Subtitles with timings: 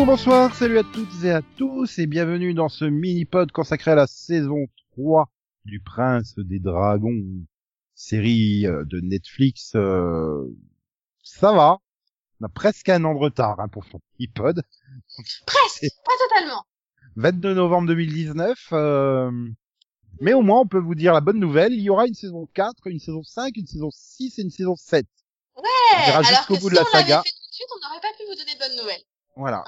[0.00, 3.94] Bonjour, bonsoir, salut à toutes et à tous et bienvenue dans ce mini-pod consacré à
[3.94, 5.28] la saison 3
[5.66, 7.22] du Prince des Dragons,
[7.94, 9.72] série euh, de Netflix.
[9.74, 10.46] euh,
[11.22, 11.80] Ça va,
[12.40, 14.62] on a presque un an de retard hein, pour son mini-pod.
[15.46, 16.64] Presque, pas totalement.
[17.16, 18.58] 22 novembre 2019.
[18.72, 19.30] euh,
[20.22, 22.48] Mais au moins, on peut vous dire la bonne nouvelle, il y aura une saison
[22.54, 25.06] 4, une saison 5, une saison 6 et une saison 7.
[25.56, 25.62] Ouais,
[25.98, 27.22] On alors jusqu'au que bout si de la on l'avait saga.
[27.22, 29.02] fait tout de suite, on n'aurait pas pu vous donner de bonnes nouvelles.
[29.36, 29.62] Voilà.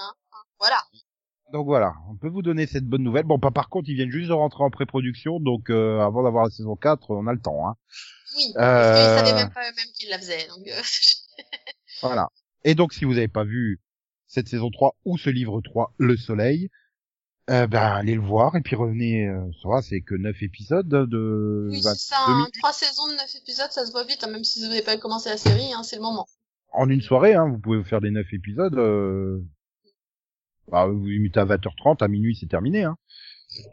[0.62, 0.78] Voilà.
[1.52, 3.24] Donc voilà, on peut vous donner cette bonne nouvelle.
[3.24, 6.44] Bon, pas par contre, ils viennent juste de rentrer en pré-production, donc euh, avant d'avoir
[6.44, 7.68] la saison 4, on a le temps.
[7.68, 7.74] Hein.
[8.36, 10.46] Oui, parce qu'ils Euh, savaient même pas eux-mêmes qu'ils la faisaient.
[10.48, 10.80] Donc, euh,
[12.02, 12.28] Voilà.
[12.64, 13.80] Et donc, si vous n'avez pas vu
[14.28, 16.70] cette saison 3 ou ce livre 3, Le Soleil,
[17.50, 19.28] euh, ben allez le voir et puis revenez.
[19.28, 22.16] Euh, ça va, c'est que 9 épisodes de oui, 22 c'est ça.
[22.28, 22.36] Hein.
[22.38, 24.24] minutes Trois saisons de neuf épisodes, ça se voit vite.
[24.24, 26.26] hein, même si vous n'avez pas commencé la série, hein, c'est le moment.
[26.72, 27.34] en une soirée.
[27.34, 28.78] Hein, vous pouvez vous faire des 9 épisodes.
[28.78, 29.38] Euh...
[30.72, 32.84] Bah, vous limitez à 20h30, à minuit, c'est terminé.
[32.84, 32.96] Hein.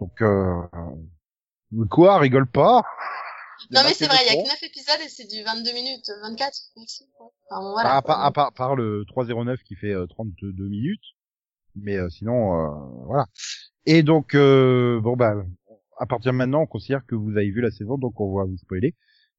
[0.01, 0.61] Donc, euh...
[0.73, 2.83] euh, quoi, rigole pas
[3.71, 6.11] Non, mais c'est vrai, il y a que neuf épisodes et c'est du 22 minutes,
[6.23, 7.05] 24, merci.
[7.05, 7.27] ouais.
[7.49, 7.95] Enfin, voilà.
[7.95, 10.99] à, part, à, part, à part le 309 qui fait euh, 32 minutes.
[11.75, 12.67] Mais euh, sinon, euh,
[13.05, 13.27] voilà.
[13.85, 15.35] Et donc, euh, bon, bah,
[15.97, 18.43] à partir de maintenant, on considère que vous avez vu la saison, donc on va
[18.43, 18.93] vous spoiler.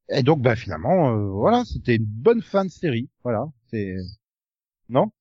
[0.09, 3.11] Et donc, bah, finalement, euh, voilà, c'était une bonne fin de série.
[3.23, 3.97] Voilà, c'est...
[4.89, 5.13] Non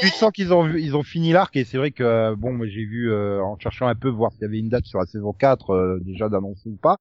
[0.00, 2.52] tu sens qu'ils- tu ont ils ont fini l'arc et c'est vrai que euh, bon
[2.52, 4.98] moi j'ai vu euh, en cherchant un peu voir s'il y avait une date sur
[4.98, 6.98] la saison 4 euh, déjà d'annoncer ou pas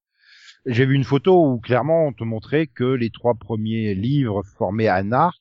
[0.65, 4.88] j'ai vu une photo où clairement on te montrait que les trois premiers livres formaient
[4.89, 5.38] un arc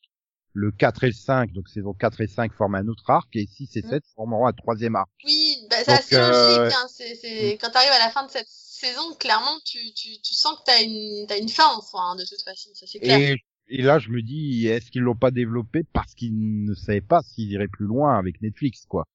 [0.53, 3.47] le 4 et le 5 donc saison 4 et 5 forment un autre arc et
[3.47, 6.76] 6 et 7 formeront un troisième arc Oui, bah, c'est Donc, assez euh, logique.
[6.76, 6.86] Hein.
[6.88, 7.58] C'est, c'est...
[7.60, 10.80] Quand t'arrives à la fin de cette saison, clairement, tu, tu, tu sens que t'as
[10.82, 13.19] une, t'as une fin, enfin, hein, de toute façon, ça c'est clair.
[13.19, 13.36] et,
[13.69, 17.22] et là je me dis est-ce qu'ils l'ont pas développé parce qu'ils ne savaient pas
[17.22, 19.06] s'ils iraient plus loin avec Netflix quoi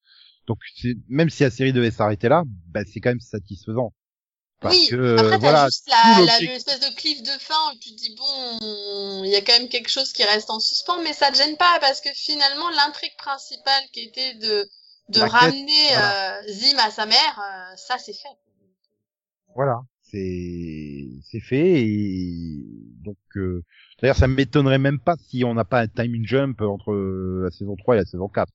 [0.46, 0.58] donc
[1.08, 3.92] même si la série devait s'arrêter là bah, c'est quand même satisfaisant
[4.60, 7.78] parce oui, que après t'as voilà juste la, la, l'espèce de cliff de fin où
[7.78, 11.02] tu te dis bon, il y a quand même quelque chose qui reste en suspens,
[11.02, 14.68] mais ça te gêne pas parce que finalement l'intrigue principale qui était de
[15.08, 16.40] de La quête, ramener voilà.
[16.40, 18.36] euh, Zim à sa mère, euh, ça c'est fait.
[19.54, 22.64] Voilà, c'est c'est fait et
[23.02, 23.64] donc euh,
[24.00, 27.50] d'ailleurs ça m'étonnerait même pas si on n'a pas un time jump entre euh, la
[27.50, 28.48] saison 3 et la saison 4.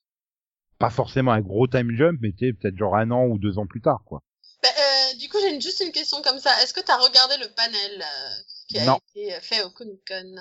[0.78, 3.82] Pas forcément un gros time jump, mais peut-être genre un an ou deux ans plus
[3.82, 4.22] tard quoi.
[4.64, 6.50] Bah, euh, du coup, j'ai juste une question comme ça.
[6.64, 8.98] Est-ce que tu as regardé le panel euh, qui a Non.
[9.16, 10.36] été fait au Comic Con.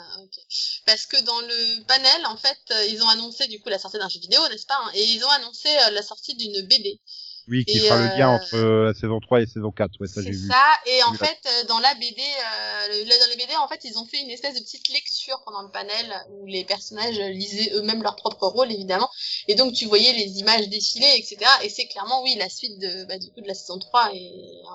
[0.86, 3.98] Parce que dans le panel, en fait, euh, ils ont annoncé du coup la sortie
[3.98, 7.00] d'un jeu vidéo, n'est-ce pas hein, Et ils ont annoncé euh, la sortie d'une BD.
[7.48, 10.00] Oui, qui Et, fera le lien euh, entre euh, la saison 3 et saison 4,
[10.00, 10.38] ouais ça C'est vu.
[10.48, 10.62] ça.
[10.86, 13.68] Et en vu la- fait, euh, dans la BD, euh, le- dans les BD, en
[13.68, 17.18] fait, ils ont fait une espèce de petite lecture pendant le panel où les personnages
[17.18, 19.10] lisaient eux-mêmes leur propre rôle, évidemment.
[19.48, 21.50] Et donc, tu voyais les images défiler, etc.
[21.64, 24.30] Et c'est clairement, oui, la suite de, bah, du coup, de la saison 3 et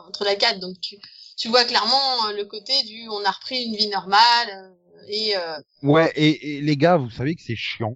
[0.08, 0.60] entre la 4.
[0.60, 0.98] Donc, tu,
[1.38, 4.70] tu vois clairement le côté du, on a repris une vie normale euh,
[5.08, 7.96] et euh, Ouais, et, et les gars, vous savez que c'est chiant.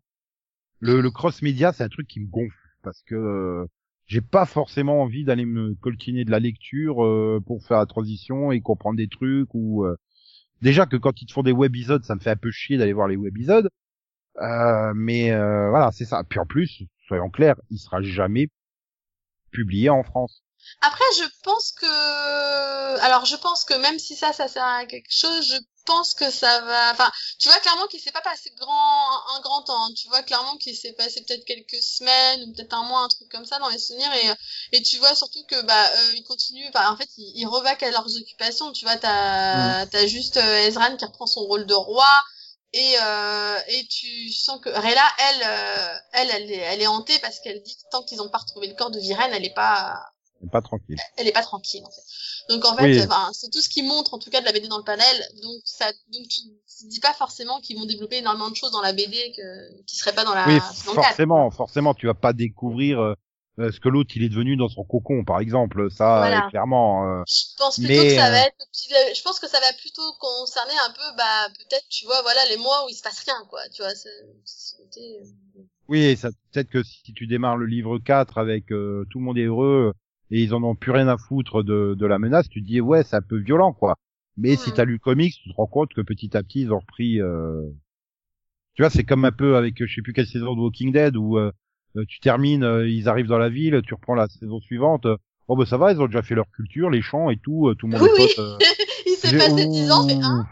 [0.80, 3.66] Le, le cross média, c'est un truc qui me gonfle parce que euh,
[4.14, 8.52] j'ai pas forcément envie d'aller me coltiner de la lecture euh, pour faire la transition
[8.52, 9.98] et comprendre des trucs ou euh,
[10.62, 12.94] déjà que quand ils te font des webisodes, ça me fait un peu chier d'aller
[12.94, 13.70] voir les webisodes.
[14.40, 16.24] Euh, mais euh, voilà, c'est ça.
[16.30, 18.50] Puis en plus, soyons clairs, il sera jamais
[19.50, 20.44] publié en France.
[20.82, 25.10] Après, je pense que, alors, je pense que même si ça, ça sert à quelque
[25.10, 29.28] chose, je pense que ça va, enfin, tu vois clairement qu'il s'est pas passé grand,
[29.36, 29.86] un grand temps.
[29.86, 29.90] hein.
[29.96, 33.30] Tu vois clairement qu'il s'est passé peut-être quelques semaines ou peut-être un mois, un truc
[33.30, 36.68] comme ça dans les souvenirs et, et tu vois surtout que, bah, euh, ils continuent,
[36.74, 38.72] enfin, en fait, ils, ils revaquent à leurs occupations.
[38.74, 42.08] Tu vois, t'as, t'as juste euh, Ezran qui reprend son rôle de roi.
[42.74, 47.20] Et, euh, et tu sens que Rella, elle, euh, elle, elle est, elle est hantée
[47.20, 49.54] parce qu'elle dit que tant qu'ils ont pas retrouvé le corps de Viren, elle est
[49.54, 50.13] pas,
[50.52, 50.98] Pas tranquille.
[51.18, 52.02] elle est pas tranquille en fait.
[52.50, 53.00] Donc en fait, Oui.
[53.02, 55.28] enfin, c'est tout ce qui montre en tout cas de la BD dans le panel.
[55.42, 58.82] Donc ça, donc tu te dis pas forcément qu'ils vont développer énormément de choses dans
[58.82, 61.06] la BD que qui seraient pas dans la oui, saison 4.
[61.08, 63.14] forcément, forcément, tu vas pas découvrir euh,
[63.60, 65.90] euh, ce que l'autre il est devenu dans son cocon, par exemple.
[65.92, 66.46] Ça, Voilà.
[66.46, 67.08] euh, clairement.
[67.08, 68.56] euh, Je pense plutôt Mais, que ça euh, va être,
[69.16, 72.58] je pense que ça va plutôt concerner un peu, bah peut-être tu vois, voilà les
[72.58, 73.62] mois où il se passe rien quoi.
[73.74, 74.10] Tu vois, c'est-
[75.88, 79.38] Oui, ça peut-être que si tu démarres le livre 4 avec euh, tout le monde
[79.38, 79.94] est heureux
[80.32, 82.82] et ils en ont plus rien à foutre de, de la menace, tu te dis
[82.82, 83.96] ouais, c'est un peu violent quoi.
[84.38, 86.72] Mais si t'as lu le comics, tu te rends compte que petit à petit ils
[86.74, 87.22] ont repris.
[87.22, 87.62] euh,
[88.76, 91.16] Tu vois, c'est comme un peu avec je sais plus quelle saison de Walking Dead
[91.16, 91.52] où euh,
[91.98, 95.06] euh, tu termines, euh, ils arrivent dans la ville, tu reprends la saison suivante.
[95.06, 95.18] euh,
[95.48, 97.76] oh bah ça va, ils ont déjà fait leur culture, les champs et tout, euh,
[97.76, 98.28] tout le monde Oui, est oui.
[98.36, 98.40] pote.
[98.40, 98.58] euh,
[99.06, 100.22] il s'est passé 10 ans, fait Ouh.
[100.24, 100.46] hein.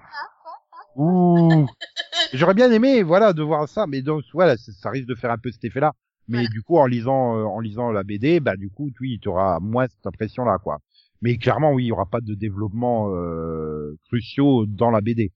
[0.96, 1.68] Ouh.
[2.34, 5.32] J'aurais bien aimé, voilà, de voir ça, mais donc voilà, ça, ça risque de faire
[5.32, 5.94] un peu cet effet-là.
[6.28, 6.50] Mais Voilà.
[6.50, 9.60] du coup, en lisant, euh, en lisant la BD, bah du coup, oui, tu auras
[9.60, 10.80] moins cette impression-là, quoi.
[11.22, 15.32] Mais clairement, oui, il y aura pas de développement euh, cruciaux dans la BD.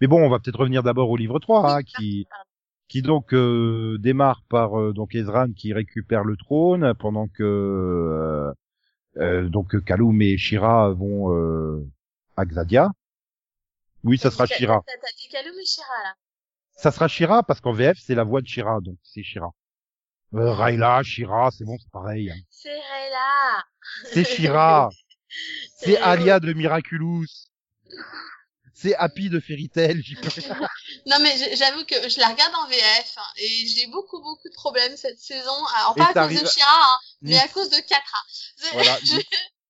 [0.00, 2.26] Mais bon, on va peut-être revenir d'abord au livre 3, hein, qui
[2.88, 8.52] qui donc euh, démarre par euh, donc Ezran qui récupère le trône pendant que euh,
[9.18, 11.86] euh, donc Kaloum et Shira vont euh,
[12.36, 12.90] à Xadia.
[14.02, 14.82] Oui, ça sera Shira.
[14.86, 16.14] T'as t'as dit Kaloum et Shira, là?
[16.76, 19.52] Ça sera Shira parce qu'en VF c'est la voix de Shira, donc c'est Shira.
[20.34, 22.30] Euh, Rayla, Shira, c'est bon, c'est pareil.
[22.30, 22.36] hein.
[22.50, 23.64] C'est Rayla.
[24.12, 24.88] C'est Shira.
[25.76, 27.26] C'est Alia de Miraculous.
[28.74, 30.02] C'est Happy de Fairy Tail.
[30.02, 30.68] j'y peux rien.
[31.06, 34.54] Non mais j'avoue que je la regarde en VF hein, et j'ai beaucoup beaucoup de
[34.54, 35.54] problèmes cette saison.
[35.76, 38.18] Alors Et pas à cause de Shira, hein, mais à cause de Katra.
[38.72, 38.98] Voilà.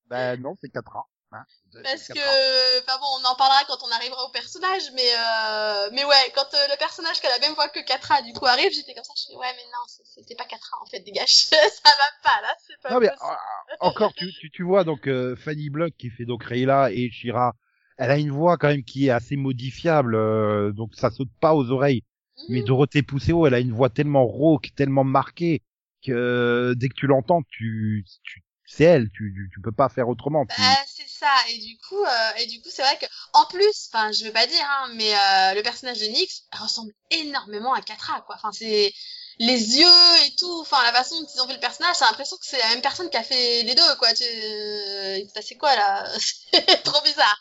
[0.08, 1.06] Ben non, c'est 4 ans.
[1.32, 1.44] Hein.
[1.82, 6.04] Parce que, enfin bon, on en parlera quand on arrivera au personnage, mais euh, mais
[6.04, 8.72] ouais, quand euh, le personnage qui a la même voix que Katra du coup arrive,
[8.72, 11.56] j'étais comme ça, je fais ouais mais non, c'était pas Katra en fait, dégage, ça
[11.56, 13.30] va pas là, c'est pas Non mais possible.
[13.30, 17.10] euh, encore tu, tu tu vois donc euh, Fanny Block qui fait donc Rayla et
[17.10, 17.54] Shira,
[17.98, 21.54] elle a une voix quand même qui est assez modifiable euh, donc ça saute pas
[21.54, 22.02] aux oreilles.
[22.48, 22.64] Mais Mhm.
[22.66, 25.62] Dorothée Pousseau, elle a une voix tellement rauque, tellement marquée
[26.02, 29.88] que euh, dès que tu l'entends, tu, tu c'est elle, tu, tu tu peux pas
[29.88, 30.46] faire autrement.
[30.46, 33.44] Tu- Bah, c'est ça et du coup euh, et du coup c'est vrai que en
[33.46, 37.74] plus enfin je vais pas dire hein mais euh, le personnage de Nyx ressemble énormément
[37.74, 38.36] à Katra quoi.
[38.36, 38.92] Enfin c'est
[39.38, 42.36] les yeux et tout enfin la façon dont ils ont fait le personnage j'ai l'impression
[42.36, 44.12] que c'est la même personne qui a fait les deux quoi.
[44.14, 46.06] Tu euh, il se passait quoi là?
[46.18, 47.38] C'est trop bizarre.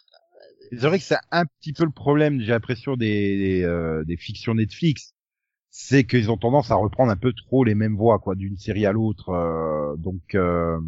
[0.71, 4.17] C'est vrai que c'est un petit peu le problème, j'ai l'impression des des, euh, des
[4.17, 5.13] fictions Netflix,
[5.71, 8.85] c'est qu'ils ont tendance à reprendre un peu trop les mêmes voix quoi d'une série
[8.85, 10.79] à l'autre, euh, donc euh,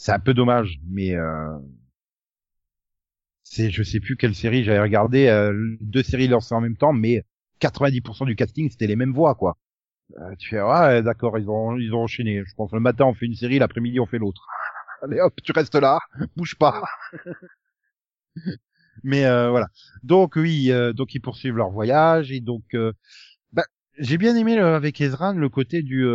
[0.00, 1.58] c'est un peu dommage, mais euh,
[3.42, 6.94] c'est je sais plus quelle série j'avais regardé, euh, deux séries lancées en même temps,
[6.94, 7.22] mais
[7.60, 9.58] 90% du casting c'était les mêmes voix quoi.
[10.18, 12.42] Euh, tu fais ouais d'accord ils ont ils ont enchaîné.
[12.46, 14.46] Je pense le matin on fait une série, l'après-midi on fait l'autre.
[15.02, 15.98] Allez hop tu restes là,
[16.36, 16.82] bouge pas.
[19.04, 19.66] Mais euh, voilà.
[20.02, 22.94] Donc oui, euh, donc ils poursuivent leur voyage et donc euh,
[23.52, 23.66] bah,
[23.98, 26.06] j'ai bien aimé avec Ezran le côté du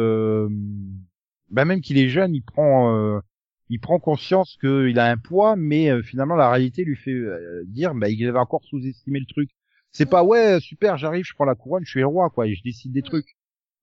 [1.52, 3.22] bah même qu'il est jeune, il prend
[3.70, 7.64] il prend conscience qu'il a un poids, mais euh, finalement la réalité lui fait euh,
[7.66, 9.50] dire bah il avait encore sous-estimé le truc.
[9.92, 12.54] C'est pas ouais super j'arrive, je prends la couronne, je suis le roi quoi et
[12.56, 13.36] je décide des trucs.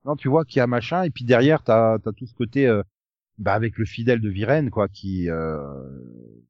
[0.05, 2.67] Non tu vois qu'il y a machin et puis derrière t'as t'as tout ce côté
[2.67, 2.83] euh,
[3.39, 5.59] bah avec le fidèle de Virène quoi qui euh,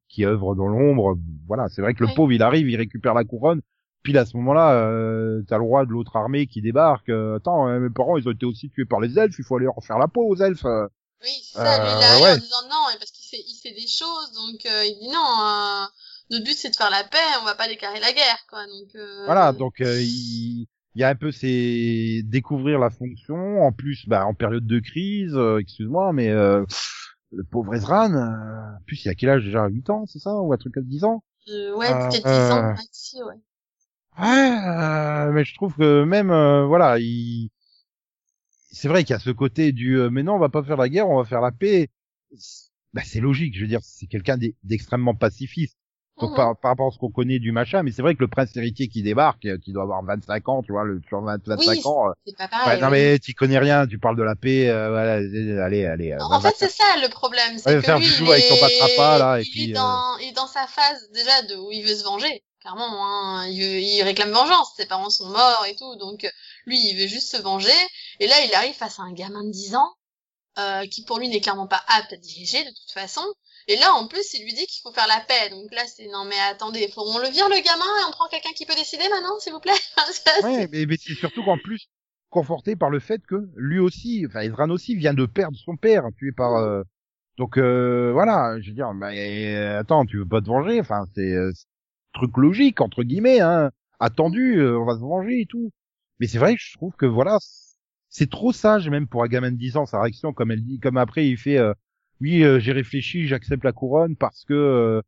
[0.09, 2.15] qui œuvre dans l'ombre voilà c'est vrai que le Ouais.
[2.15, 3.61] pauvre il arrive il récupère la couronne
[4.03, 7.67] puis à ce moment-là euh, t'as le roi de l'autre armée qui débarque euh, attends
[7.69, 9.81] euh, mes parents ils ont été aussi tués par les elfes il faut aller leur
[9.83, 12.31] faire la peau aux elfes oui c'est ça lui il arrive ouais.
[12.33, 15.19] en disant non parce qu'il sait il sait des choses donc euh, il dit non
[15.19, 15.85] euh,
[16.29, 18.95] notre but c'est de faire la paix on va pas déclarer la guerre quoi donc
[18.95, 23.71] euh, voilà donc euh, il il y a un peu c'est découvrir la fonction en
[23.71, 26.63] plus bah en période de crise euh, excuse-moi mais euh,
[27.31, 29.67] le pauvre Ezran euh, en plus il a quel âge déjà?
[29.67, 31.23] 8 ans c'est ça ou un truc comme 10 ans?
[31.49, 33.35] Euh, ouais peut-être 10 ans maxi ouais.
[34.19, 37.49] Ouais, euh, mais je trouve que même euh, voilà, il
[38.71, 40.77] c'est vrai qu'il y a ce côté du euh, mais non, on va pas faire
[40.77, 41.89] la guerre, on va faire la paix.
[42.93, 45.77] C'est- Bah, c'est logique, je veux dire, c'est quelqu'un d'e- d'extrêmement pacifiste.
[46.19, 46.35] Donc Mhm.
[46.35, 48.55] par, par rapport à ce qu'on connaît du machin, mais c'est vrai que le prince
[48.55, 51.59] héritier qui débarque, euh, qui doit avoir 25 ans, tu vois, le sur 20, 25
[51.59, 52.91] Oui, ans, euh, c'est pas ouais, pareil non oui.
[52.91, 56.11] mais tu connais rien, tu parles de la paix, euh, voilà, euh, allez, allez.
[56.11, 58.29] euh, En va- fait, c'est ça le problème, c'est Ouais, que faire lui, du il
[58.29, 60.67] avec son est, batrapa, là, et il puis, est euh, dans, il est dans sa
[60.67, 62.85] phase déjà de où il veut se venger, clairement.
[63.07, 66.29] Hein, il, veut- il réclame vengeance, ses parents sont morts et tout, donc euh,
[66.67, 67.71] lui, il veut juste se venger.
[68.19, 69.89] Et là, il arrive face à un gamin de 10 ans
[70.59, 73.21] euh, qui pour lui n'est clairement pas apte à diriger de toute façon.
[73.67, 75.49] Et là, en plus, il lui dit qu'il faut faire la paix.
[75.49, 78.27] Donc là, c'est non mais attendez, faut on le vire le gamin et on prend
[78.29, 79.73] quelqu'un qui peut décider maintenant, s'il vous plaît?
[80.13, 81.87] Ça, Ouais, mais, mais c'est surtout qu'en plus
[82.29, 86.03] conforté par le fait que lui aussi, enfin Ezran aussi vient de perdre son père,
[86.17, 86.55] tué par.
[86.55, 86.83] Euh,
[87.37, 89.09] Donc euh, voilà, je veux dire, bah,
[89.79, 91.51] attends, tu veux pas te venger, enfin c'est euh,
[92.13, 95.71] truc logique entre guillemets, hein, attendu, euh, on va se venger et tout.
[96.19, 97.37] Mais c'est vrai que je trouve que voilà,
[98.13, 100.79] c'est trop sage même pour un gamin de 10 ans sa réaction, comme elle dit,
[100.79, 101.73] comme après il fait, euh,
[102.21, 104.53] oui, euh, j'ai réfléchi, j'accepte la couronne parce que.
[104.53, 105.01] euh,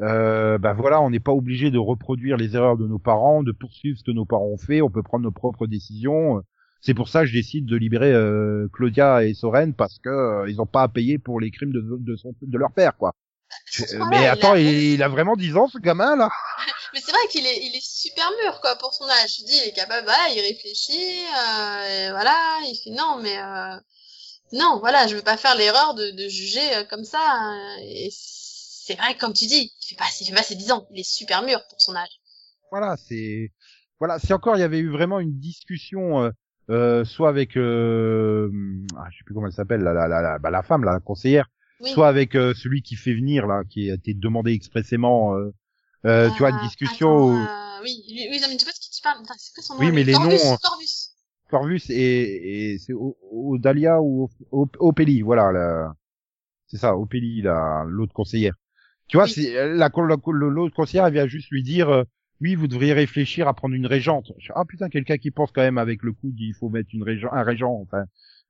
[0.00, 3.52] euh, bah voilà, on n'est pas obligé de reproduire les erreurs de nos parents, de
[3.52, 6.42] poursuivre ce que nos parents ont fait, on peut prendre nos propres décisions.
[6.80, 10.50] C'est pour ça que je décide de libérer euh, Claudia et Soren parce que euh,
[10.50, 13.14] ils ont pas à payer pour les crimes de, de, son, de leur père, quoi.
[14.10, 16.28] Mais il a- attends, il, il a vraiment 10 ans ce gamin là
[16.94, 19.38] Mais c'est vrai qu'il est, il est super mûr, quoi, pour son âge.
[19.40, 23.36] Je dis, il est capable, voilà, il réfléchit, euh, et voilà, il fait non, mais
[23.36, 23.76] euh,
[24.52, 27.20] non, voilà, je veux pas faire l'erreur de, de juger euh, comme ça.
[27.20, 27.76] hein.
[27.82, 30.86] et c'est vrai, comme tu dis, il fait pas, il fait pas ses 10 ans,
[30.92, 32.20] il est super mûr pour son âge.
[32.70, 33.50] Voilà, c'est
[33.98, 36.30] voilà, si encore il y avait eu vraiment une discussion, euh,
[36.70, 38.50] euh, soit avec, euh,
[38.96, 41.48] ah, je sais plus comment elle s'appelle, la, la, la, bah, la femme, la conseillère,
[41.80, 41.90] Oui.
[41.90, 45.34] soit avec euh, celui qui fait venir là, qui a été demandé expressément,
[46.06, 48.64] euh, euh, tu vois, une discussion attends, où euh, oui, oui, oui, non, mais tu
[48.64, 49.18] pas ce que tu parles.
[49.38, 51.10] C'est quoi son nom Oui, mais les Corvus, noms, euh, Corvus.
[51.50, 52.92] Corvus et, et c'est
[53.32, 55.94] Odalia ou Opélie, voilà, la-
[56.66, 58.54] c'est ça, Opélie, la l'autre conseillère.
[59.08, 59.32] Tu vois, Oui.
[59.32, 59.90] c'est la la-
[60.26, 62.04] l'autre conseillère, elle vient juste lui dire, euh,
[62.40, 64.32] oui, vous devriez réfléchir à prendre une régente.
[64.54, 67.30] Ah putain, quelqu'un qui pense quand même avec le coup d'il faut mettre une régent,
[67.32, 67.72] un régent.
[67.82, 68.04] Enfin,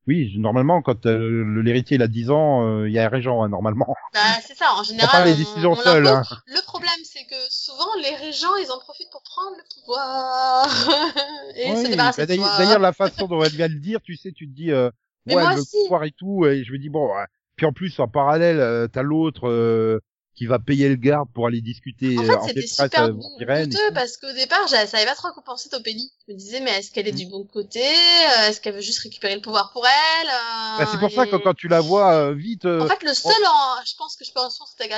[0.07, 3.09] oui, normalement, quand euh, le- l'héritier il a 10 ans, euh, il y a un
[3.09, 3.95] régent hein, normalement.
[4.13, 5.09] Bah, c'est ça, en On général.
[5.09, 6.33] prend pas les on- décisions on l'impose.
[6.33, 6.39] Hein.
[6.47, 10.67] Le problème, c'est que souvent, les régents, ils en profitent pour prendre le pouvoir.
[11.57, 14.33] et Oui, se débarrasser bah, d'ailleurs, la façon dont elle vient le dire, tu sais,
[14.33, 14.91] tu te dis, euh,
[15.27, 15.77] ouais, moi elle veut aussi.
[15.85, 17.25] pouvoir et tout, et je me dis bon, ouais.
[17.57, 20.01] puis en plus en parallèle, euh, t'as l'autre euh,
[20.35, 23.13] qui va payer le garde pour aller discuter En euh, fait, en c'était super euh,
[23.13, 23.95] douteux tout.
[23.95, 26.13] parce qu'au départ, je savais pas trop quoi penser d'Opélie.
[26.27, 27.17] Je me disais, mais est-ce qu'elle est Mm.
[27.17, 30.87] du bon côté Euh, Est-ce qu'elle veut juste récupérer le pouvoir pour elle Euh, Bah,
[30.91, 33.33] c'est pour ça que quand tu la vois euh, vite, euh, En fait, le seul
[33.47, 34.93] en, je pense que je pense que c'était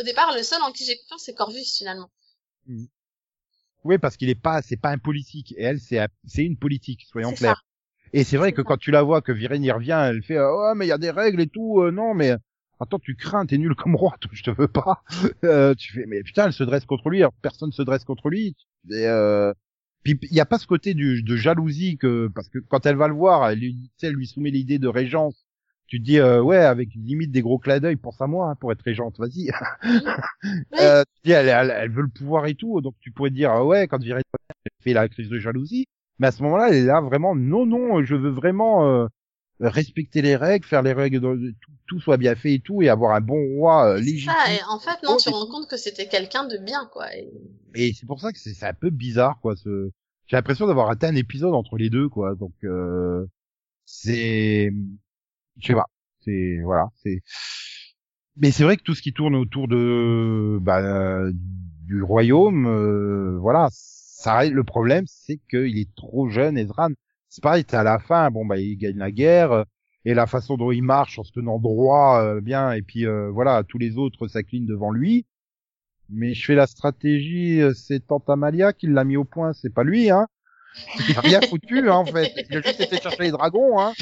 [0.00, 2.10] au départ, le seul en qui j'ai confiance, c'est Corvus, finalement.
[3.84, 6.56] oui, parce qu'il est pas, c'est pas un politique, et elle, c'est, un- c'est une
[6.56, 7.64] politique, soyons clairs.
[8.12, 8.66] Et c'est vrai que ça.
[8.68, 10.92] quand tu la vois, que Virène y revient, elle fait, euh, ouais, mais il y
[10.92, 12.34] a des règles et tout, euh, non, mais
[12.80, 15.02] attends, tu crains, t'es nul comme roi, toi, je te veux pas.
[15.44, 18.28] Euh, tu fais, mais putain, elle se dresse contre lui, alors personne se dresse contre
[18.28, 18.56] lui.
[18.90, 19.52] Et, euh,
[20.02, 22.96] puis il y a pas ce côté du, de jalousie que, parce que quand elle
[22.96, 25.46] va le voir, elle lui, elle lui soumet l'idée de régence.
[25.86, 28.54] Tu te dis, euh, ouais, avec limite des gros clins d'œil, pense à moi hein,
[28.56, 29.50] pour être régente, vas-y.
[29.84, 29.90] Oui.
[30.80, 33.34] Euh, tu dis, elle, elle, elle veut le pouvoir et tout, donc tu pourrais te
[33.34, 34.22] dire, ah ouais, quand Virène
[34.82, 35.86] fait la crise de jalousie,
[36.18, 39.06] mais à ce moment-là, elle est là vraiment, non, non, je veux vraiment euh,
[39.60, 42.88] respecter les règles, faire les règles, de, tout, tout soit bien fait et tout, et
[42.88, 44.32] avoir un bon roi euh, légitime.
[44.32, 46.88] ça, et en fait, non, tu Et te rends compte que c'était quelqu'un de bien,
[46.92, 47.14] quoi.
[47.14, 47.32] Et...
[47.74, 49.54] Et c'est pour ça que c'est c'est un peu bizarre, quoi.
[49.56, 49.90] Ce...
[50.26, 52.34] J'ai l'impression d'avoir raté un épisode entre les deux, quoi.
[52.34, 53.26] Donc euh,
[53.84, 54.72] c'est,
[55.58, 55.86] je sais pas.
[56.24, 56.88] C'est voilà.
[57.02, 57.22] C'est.
[58.36, 63.68] Mais c'est vrai que tout ce qui tourne autour de bah, du royaume, euh, voilà,
[63.70, 64.44] ça.
[64.44, 66.90] Le problème, c'est qu'il est trop jeune, Ezran.
[67.34, 69.50] C'est pareil, t'es à la fin, bon bah il gagne la guerre.
[69.50, 69.64] euh,
[70.04, 73.28] Et la façon dont il marche en se tenant droit, euh, bien, et puis euh,
[73.32, 75.26] voilà, tous les autres s'inclinent devant lui.
[76.10, 79.74] Mais je fais la stratégie, euh, c'est Tante Amalia qui l'a mis au point, c'est
[79.74, 80.28] pas lui, hein.
[81.08, 82.32] Il a rien foutu, hein, en fait.
[82.50, 83.92] Il a juste été chercher les dragons, hein.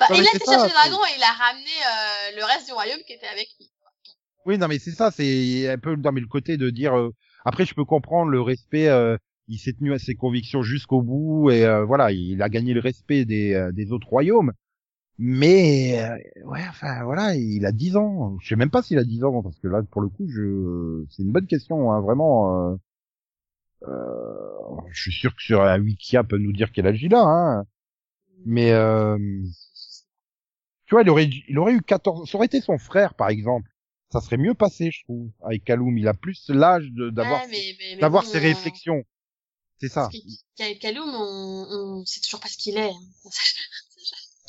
[0.00, 2.44] Bah, Non, il a été chercher le c'est- dragon et il a ramené euh, le
[2.44, 3.70] reste du royaume qui était avec lui.
[4.46, 6.98] Oui, non, mais c'est ça, c'est un peu dans mais le côté de dire.
[6.98, 8.88] euh, Après, je peux comprendre le respect.
[9.48, 12.80] Il s'est tenu à ses convictions jusqu'au bout et euh, voilà, il a gagné le
[12.80, 14.52] respect des, euh, des autres royaumes.
[15.18, 18.36] Mais euh, ouais, enfin voilà, il a 10 ans.
[18.40, 21.04] Je sais même pas s'il a 10 ans parce que là, pour le coup, je
[21.10, 22.72] c'est une bonne question, hein, vraiment.
[22.72, 22.76] euh,
[23.86, 27.22] euh, je suis sûr que sur un Wikia peut nous dire quel âge il a,
[27.22, 27.64] hein.
[28.46, 29.18] Mais euh,
[30.86, 33.70] tu vois, il aurait, il aurait eu 14, ça aurait été son frère, par exemple.
[34.10, 35.96] Ça serait mieux passé, je trouve, avec Kaloum.
[35.98, 37.42] Il a plus l'âge d'avoir,
[38.00, 39.02] d'avoir bon, ses euh, réflections.
[39.80, 40.10] C'est ça.
[40.80, 41.66] Kaloum, on,
[42.00, 42.90] on sait toujours pas ce qu'il est.
[42.90, 43.00] hein.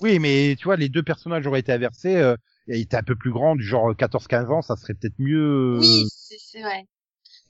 [0.01, 2.35] Oui, mais tu vois, les deux personnages auraient été inversés, euh,
[2.67, 5.39] il était un peu plus grand, du genre 14-15 ans, ça serait peut-être mieux.
[5.39, 6.07] euh, Oui,
[6.51, 6.85] c'est vrai.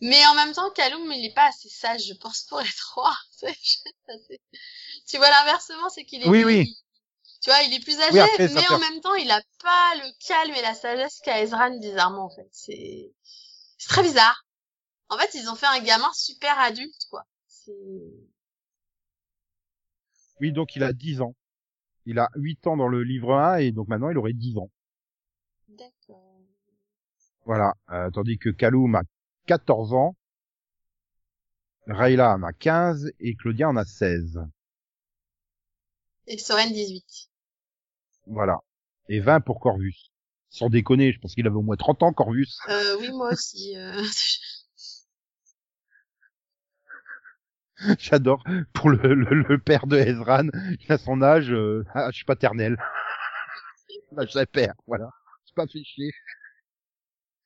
[0.02, 3.16] Mais en même temps, Kaloum, il est pas assez sage, je pense, pour être roi.
[5.08, 6.68] Tu vois, l'inversement, c'est qu'il est, Oui, oui.
[6.68, 6.76] il-
[7.42, 9.96] tu vois, il est plus âgé, Oui, après, mais en même temps, il a pas
[9.98, 12.48] le calme et la sagesse qu'a Ezran, bizarrement, en fait.
[12.52, 13.14] C'est,
[13.78, 14.46] c'est très bizarre.
[15.10, 17.24] En fait, ils ont fait un gamin super adulte, quoi.
[17.66, 18.14] C'est,
[20.40, 21.36] Oui, donc il a 10 ans.
[22.06, 24.70] Il a 8 ans dans le livre 1, et donc maintenant il aurait 10 ans.
[25.70, 26.22] d'accord.
[27.46, 27.74] Voilà.
[27.92, 29.02] Euh, tandis que Kaloum a
[29.48, 30.16] 14 ans,
[31.88, 34.42] Rayla en a 15, et Claudia en a 16.
[36.28, 37.30] Et Soren 18.
[38.28, 38.60] Voilà.
[39.10, 40.12] Et 20 pour Corvus.
[40.50, 42.58] Sans déconner, je pense qu'il avait au moins 30 ans, Corvus.
[42.70, 44.02] Euh, oui, moi aussi, euh...
[48.00, 48.44] J'adore.
[48.74, 50.48] Pour le, le, le père de Ezran,
[50.80, 52.78] il a son âge, euh, âge paternel.
[54.12, 55.10] L'âge d'un père, voilà.
[55.46, 56.12] C'est pas fait chier.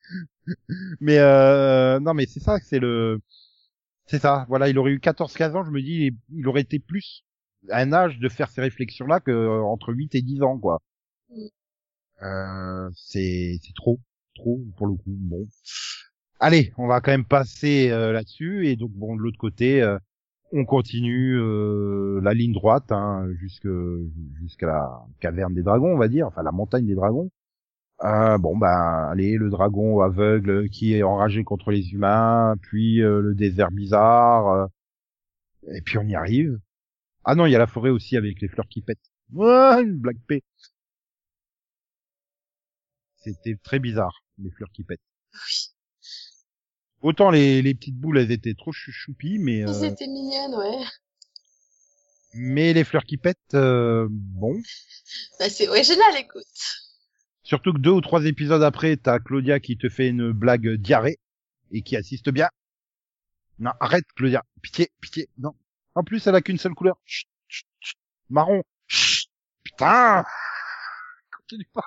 [1.00, 3.22] mais euh, non, mais c'est ça, c'est le,
[4.06, 4.46] c'est ça.
[4.50, 7.24] Voilà, il aurait eu 14-15 ans, je me dis, il, aurait été plus
[7.70, 10.82] à un âge de faire ces réflexions-là que euh, entre 8 et 10 ans, quoi.
[11.30, 11.48] Mm.
[12.24, 14.00] Euh, c'est, c'est trop,
[14.36, 15.04] trop pour le coup.
[15.08, 15.48] Bon.
[16.40, 19.98] Allez, on va quand même passer euh, là-dessus et donc bon de l'autre côté, euh,
[20.52, 26.28] on continue euh, la ligne droite hein, jusqu'à la caverne des dragons, on va dire,
[26.28, 27.30] enfin la montagne des dragons.
[28.04, 33.22] Euh, bon ben allez, le dragon aveugle qui est enragé contre les humains, puis euh,
[33.22, 34.68] le désert bizarre, euh,
[35.68, 36.60] Et puis on y arrive.
[37.26, 39.12] Ah non, il y a la forêt aussi avec les fleurs qui pètent.
[39.34, 40.20] Ouais, une blague.
[43.18, 45.00] C'était très bizarre, les fleurs qui pètent.
[47.02, 50.86] Autant les, les petites boules, elles étaient trop chouchoupies, mais Ils euh, étaient mignonnes, ouais.
[52.34, 54.62] mais les fleurs qui pètent, euh, bon.
[55.40, 56.44] Bah, c'est original, écoute.
[57.44, 61.18] Surtout que deux ou trois épisodes après, t'as Claudia qui te fait une blague diarrhée
[61.72, 62.50] et qui assiste bien.
[63.58, 65.56] Non, arrête Claudia, pitié, pitié, non.
[65.96, 67.00] En plus, elle a qu'une seule couleur.
[67.06, 67.98] Chut, chut, chut.
[68.30, 68.62] Marron.
[68.88, 69.30] Chut.
[69.64, 70.24] Putain.
[71.38, 71.84] Continue pas.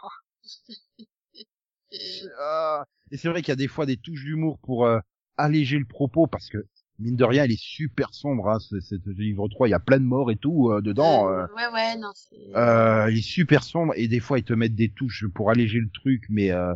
[2.41, 2.85] Ah.
[3.13, 4.99] Et c'est vrai qu'il y a des fois des touches d'humour pour euh,
[5.37, 6.67] alléger le propos parce que
[6.99, 8.49] mine de rien, il est super sombre.
[8.51, 11.29] Hein, ce, ce livre 3, il y a plein de morts et tout euh, dedans.
[11.31, 11.47] euh.
[11.57, 12.11] Ouais, ouais, non.
[12.57, 15.79] Euh, il est super sombre et des fois ils te mettent des touches pour alléger
[15.79, 16.75] le truc, mais euh...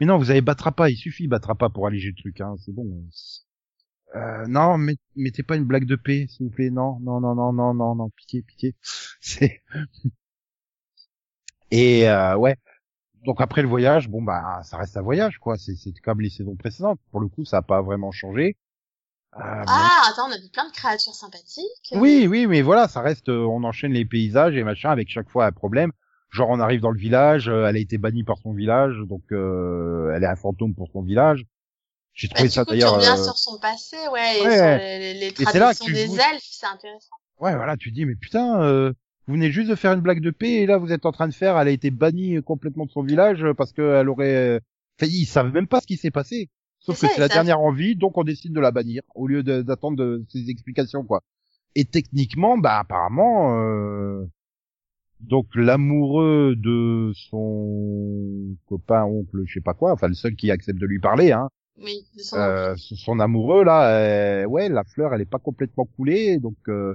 [0.00, 2.54] mais non, vous avez battra pas, il suffit battra pas pour alléger le truc, hein,
[2.64, 3.04] c'est bon.
[4.14, 7.34] Euh, non, mais mettez pas une blague de paix, s'il vous plaît, non, non, non,
[7.34, 8.74] non, non, non, non, pitié, pitié.
[9.20, 9.62] C'est
[11.70, 12.56] et euh, ouais.
[13.24, 15.56] Donc après le voyage, bon bah ça reste un voyage quoi.
[15.58, 17.00] C'est comme les saisons précédentes.
[17.10, 18.56] Pour le coup, ça a pas vraiment changé.
[19.36, 21.92] Euh, Ah, attends, on a vu plein de créatures sympathiques.
[21.92, 25.28] oui, oui, mais voilà, ça reste, euh, on enchaîne les paysages et machin avec chaque
[25.28, 25.92] fois un problème.
[26.30, 29.22] Genre on arrive dans le village, euh, elle a été bannie par son village, donc
[29.32, 31.44] euh, elle est un fantôme pour son village.
[32.14, 32.94] J'ai Bah, trouvé du ça coup, tu d'ailleurs.
[32.94, 34.56] reviens euh, sur son passé, ouais, et ouais.
[34.56, 37.16] sur les, les Et que traditions des elfes, c'est intéressant.
[37.40, 38.92] Ouais, voilà, tu te dis mais putain, euh,
[39.26, 41.28] vous venez juste de faire une blague de paix et là vous êtes en train
[41.28, 44.60] de faire, elle a été bannie complètement de son village euh, parce qu'elle aurait,
[44.98, 46.48] enfin ils savent même pas ce qui s'est passé.
[46.78, 50.20] Sauf que c'est la dernière envie, donc on décide de la bannir au lieu d'attendre
[50.28, 51.24] ses explications quoi.
[51.74, 54.24] Et techniquement, bah apparemment, euh,
[55.20, 60.78] donc l'amoureux de son copain, oncle, je sais pas quoi, enfin le seul qui accepte
[60.78, 61.48] de lui parler, hein,
[61.82, 65.86] Oui, de son euh, son amoureux là, euh, ouais, la fleur, elle est pas complètement
[65.96, 66.94] coulée, donc euh,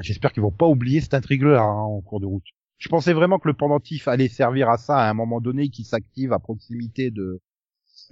[0.00, 2.44] j'espère qu'ils vont pas oublier cette intrigue-là hein, en cours de route.
[2.78, 5.84] Je pensais vraiment que le pendentif allait servir à ça à un moment donné, qui
[5.84, 7.40] s'active à proximité de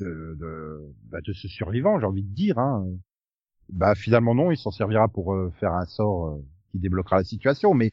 [0.01, 2.59] de de, bah, de ce survivant, j'ai envie de dire.
[2.59, 2.87] Hein.
[3.71, 7.25] Bah finalement non, il s'en servira pour euh, faire un sort euh, qui débloquera la
[7.25, 7.93] situation, mais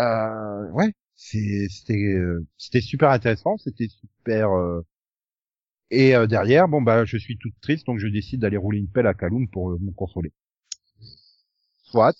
[0.00, 4.50] euh, ouais, c'était euh, c'était super intéressant, c'était super.
[4.52, 4.82] euh,
[5.90, 8.88] et euh, derrière, bon bah je suis toute triste, donc je décide d'aller rouler une
[8.88, 10.32] pelle à Kaloum pour euh, me consoler.
[11.82, 12.14] Soit.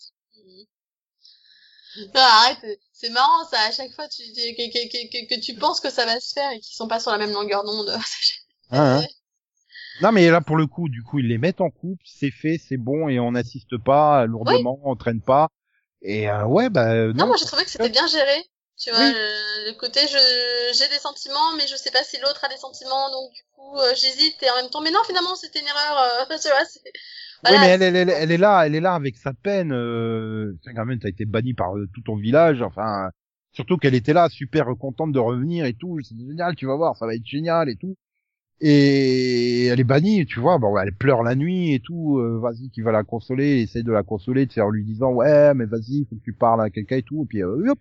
[2.15, 5.55] Non, arrête, c'est marrant ça, à chaque fois tu, que, que, que, que, que tu
[5.55, 7.91] penses que ça va se faire et qu'ils sont pas sur la même longueur d'onde.
[8.73, 9.07] Hein, hein.
[10.01, 12.59] Non mais là pour le coup, du coup ils les mettent en couple, c'est fait,
[12.59, 15.49] c'est bon et on n'assiste pas lourdement, on traîne pas.
[16.03, 17.27] Et euh, ouais bah euh, Non, non.
[17.29, 18.45] moi j'ai trouvé que c'était bien géré.
[18.79, 19.13] Tu vois, Oui.
[19.13, 22.57] le, le côté je j'ai des sentiments, mais je sais pas si l'autre a des
[22.57, 25.67] sentiments, donc du coup euh, j'hésite et en même temps, mais non finalement c'était une
[25.67, 25.99] erreur.
[26.31, 26.65] euh, tu vois,
[27.43, 29.33] c'est Oui, voilà, mais elle, elle, elle, elle est là, elle est là avec sa
[29.33, 29.73] peine.
[29.73, 32.63] Euh, quand même, t'as été banni par euh, tout ton village.
[32.63, 33.11] Enfin,
[33.53, 35.99] surtout qu'elle était là, super contente de revenir et tout.
[36.03, 37.97] C'est génial, tu vas voir, ça va être génial et tout.
[38.61, 40.59] Et elle est bannie, tu vois.
[40.59, 42.19] Bon, elle pleure la nuit et tout.
[42.21, 45.13] euh, vas-y, qui va la consoler, essaye de la consoler, tu sais, en lui disant
[45.13, 47.25] ouais, mais vas-y, faut que tu parles à quelqu'un et tout.
[47.25, 47.79] Et puis euh, hop,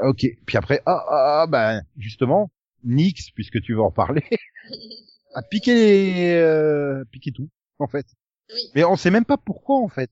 [0.00, 0.26] ok.
[0.46, 2.50] Puis après, ah, ah, ah, ben justement,
[2.84, 4.24] Nix, puisque tu veux en parler,
[5.34, 7.48] a piqué, euh, piqué tout
[7.78, 8.06] en fait.
[8.52, 8.70] Oui.
[8.74, 10.10] Mais on sait même pas pourquoi en fait.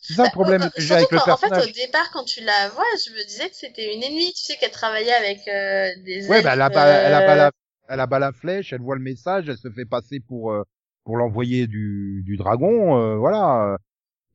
[0.00, 1.64] C'est ça le Bah, problème euh, que j'ai avec surtout le quand- En personnage.
[1.64, 4.32] fait, au départ, quand tu la vois, je me disais que c'était une ennemie.
[4.34, 7.22] Tu sais qu'elle travaillait avec euh, des Ouais, elfes, bah elle a, pas, elle a
[7.22, 7.52] pas euh, la,
[7.88, 10.62] elle a pas la flèche, elle voit le message, elle se fait passer pour euh,
[11.04, 13.76] pour l'envoyer du du dragon, euh, voilà.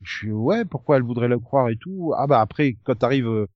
[0.01, 2.13] Je suis ouais, pourquoi elle voudrait le croire et tout.
[2.17, 3.47] Ah bah après quand t'arrives euh,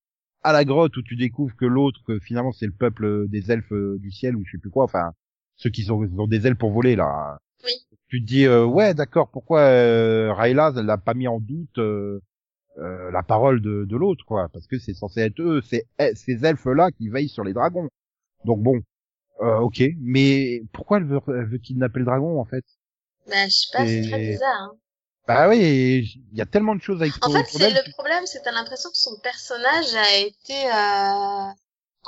[0.43, 3.73] à la grotte où tu découvres que l'autre que finalement c'est le peuple des elfes
[3.73, 5.13] euh, du ciel ou je sais plus quoi, enfin
[5.57, 7.37] ceux qui ont, ont des ailes pour voler là.
[7.63, 7.73] Oui.
[8.13, 12.21] Tu te dis euh, ouais d'accord pourquoi euh, elle l'a pas mis en doute euh,
[12.77, 14.49] euh, la parole de, de l'autre quoi?
[14.53, 17.53] Parce que c'est censé être eux c'est eh, ces elfes là qui veillent sur les
[17.53, 17.89] dragons
[18.45, 18.83] donc bon
[19.41, 22.63] euh, ok mais pourquoi elle veut, elle veut kidnapper le dragon en fait?
[23.27, 24.61] Bah, je sais pas, c'est très bizarre.
[24.61, 24.71] Hein.
[25.27, 27.91] bah oui il y a tellement de choses à En explorer fait, autour c'est le
[27.93, 30.53] problème, c'est que t'as l'impression que son personnage a été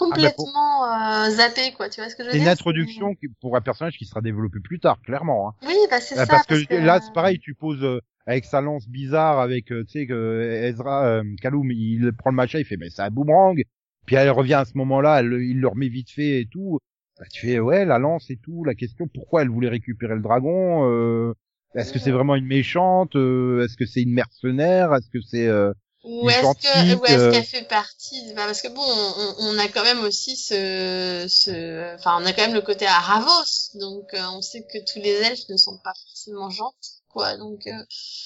[0.02, 1.90] euh, complètement euh, zappé, quoi.
[1.90, 2.48] Tu vois ce que je veux c'est dire?
[2.48, 5.54] une introduction pour un personnage qui sera développé plus tard clairement hein.
[5.68, 6.28] Oui, bah c'est Euh, ça.
[6.28, 9.84] parce, que, que là c'est pareil tu poses euh, avec sa lance bizarre avec euh,
[9.86, 13.10] tu sais que Ezra euh, Kaloum il prend le machin il fait mais c'est un
[13.10, 13.62] boomerang
[14.06, 16.80] puis elle revient à ce moment-là elle, il le remet vite fait et tout
[17.20, 20.22] bah, tu fais ouais la lance et tout la question pourquoi elle voulait récupérer le
[20.22, 21.34] dragon euh,
[21.76, 24.94] est-ce que c'est vraiment une méchante euh, est-ce que c'est une mercenaire?
[24.96, 25.74] Est-ce que c'est euh,
[26.08, 26.46] Ou est-ce
[27.18, 31.26] euh, qu'elle fait partie bah, Parce que bon, on, on a quand même aussi ce,
[31.28, 34.78] ce, enfin, on a quand même le côté à Ravos, donc euh, on sait que
[34.92, 37.02] tous les elfes ne sont pas forcément gentils.
[37.10, 37.36] quoi.
[37.38, 37.72] Donc euh,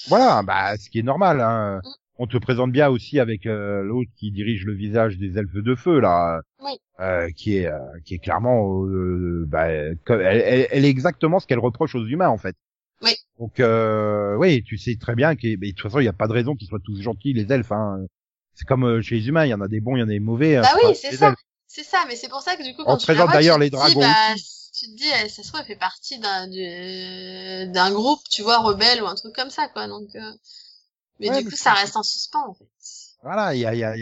[0.08, 1.40] Voilà, bah ce qui est normal.
[1.40, 1.80] Hein.
[1.82, 1.88] Mm.
[2.22, 5.74] On te présente bien aussi avec euh, l'autre qui dirige le visage des elfes de
[5.74, 6.72] feu là, Oui.
[7.00, 11.46] euh, qui est euh, qui est clairement, euh, bah, elle, elle- elle est exactement ce
[11.46, 12.56] qu'elle reproche aux humains en fait.
[13.40, 16.28] Donc euh, oui, tu sais très bien que de toute façon il n'y a pas
[16.28, 17.72] de raison qu'ils soient tous gentils les elfes.
[17.72, 18.06] Hein.
[18.54, 20.06] C'est comme euh, chez les humains, il y en a des bons, il y en
[20.06, 20.56] a des mauvais.
[20.56, 21.34] hein, Bah oui, c'est ça.
[21.66, 23.58] c'est ça, mais c'est pour ça que du coup On quand te tu présente d'ailleurs
[23.58, 24.34] les dis, dragons bah,
[24.74, 28.42] tu te dis, eh, ça se trouve, elle fait partie d'un du- d'un groupe, tu
[28.42, 29.88] vois, rebelle ou un truc comme ça, quoi.
[29.88, 30.32] Donc, euh,
[31.20, 32.68] mais Ouais, du mais coup, ça reste en suspens, en fait.
[33.22, 33.94] Voilà, il y a, y a,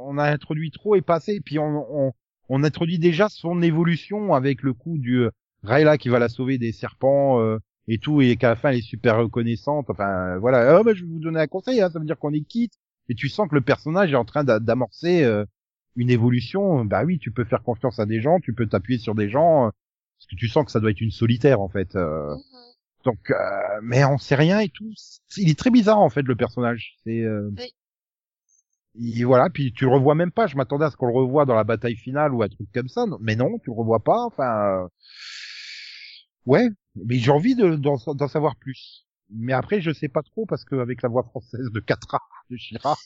[0.00, 2.12] on a introduit trop et passé, puis on, on,
[2.48, 5.30] on introduit déjà son évolution avec le coup du euh,
[5.62, 8.78] Rayla qui va la sauver des serpents euh, et tout, et qu'à la fin elle
[8.78, 9.90] est super reconnaissante.
[9.90, 12.32] Enfin, voilà, oh, bah, je vais vous donner un conseil, hein, ça veut dire qu'on
[12.32, 12.74] est quitte.
[13.08, 15.44] Et tu sens que le personnage est en train d'a- d'amorcer euh,
[15.96, 16.84] une évolution.
[16.84, 19.66] Bah oui, tu peux faire confiance à des gens, tu peux t'appuyer sur des gens,
[19.66, 19.70] euh,
[20.18, 21.94] parce que tu sens que ça doit être une solitaire en fait.
[21.96, 22.34] euh.
[22.34, 22.40] Mhm.
[23.04, 23.34] Donc, euh,
[23.82, 24.90] mais on sait rien et tout.
[25.36, 26.96] Il est très bizarre en fait le personnage.
[27.04, 27.70] C'est euh, Oui.
[28.94, 29.50] il- voilà.
[29.50, 30.46] Puis tu le revois même pas.
[30.46, 32.88] Je m'attendais à ce qu'on le revoie dans la bataille finale ou un truc comme
[32.88, 33.04] ça.
[33.20, 34.24] Mais non, tu le revois pas.
[34.24, 34.88] Enfin, euh,
[36.46, 36.68] ouais.
[36.96, 39.06] Mais j'ai envie de d'en d'en savoir plus.
[39.30, 42.96] Mais après, je sais pas trop parce qu'avec la voix française de Catra de Shira,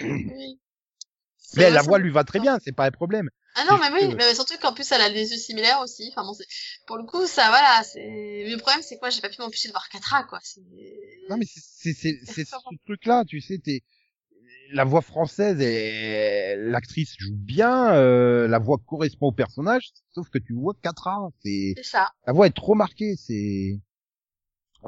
[0.00, 0.60] Oui.
[1.56, 2.58] mais la voix lui va très bien.
[2.62, 3.30] C'est pas un problème.
[3.56, 6.08] Ah non, mais oui, que- mais surtout qu'en plus, elle a des yeux similaires aussi.
[6.12, 6.36] Enfin bon,
[6.86, 9.72] pour le coup, ça, voilà, c'est, le problème, c'est quoi, j'ai pas pu m'empêcher de
[9.72, 10.38] voir Catra, quoi.
[11.28, 13.82] Non, mais c'est c'est c'est c'est ce truc-là, tu sais, t'es
[14.72, 20.38] la voix française et l'actrice joue bien, euh, la voix correspond au personnage, sauf que
[20.38, 22.10] tu vois Catra, c'est ça.
[22.26, 23.80] la voix est trop marquée, c'est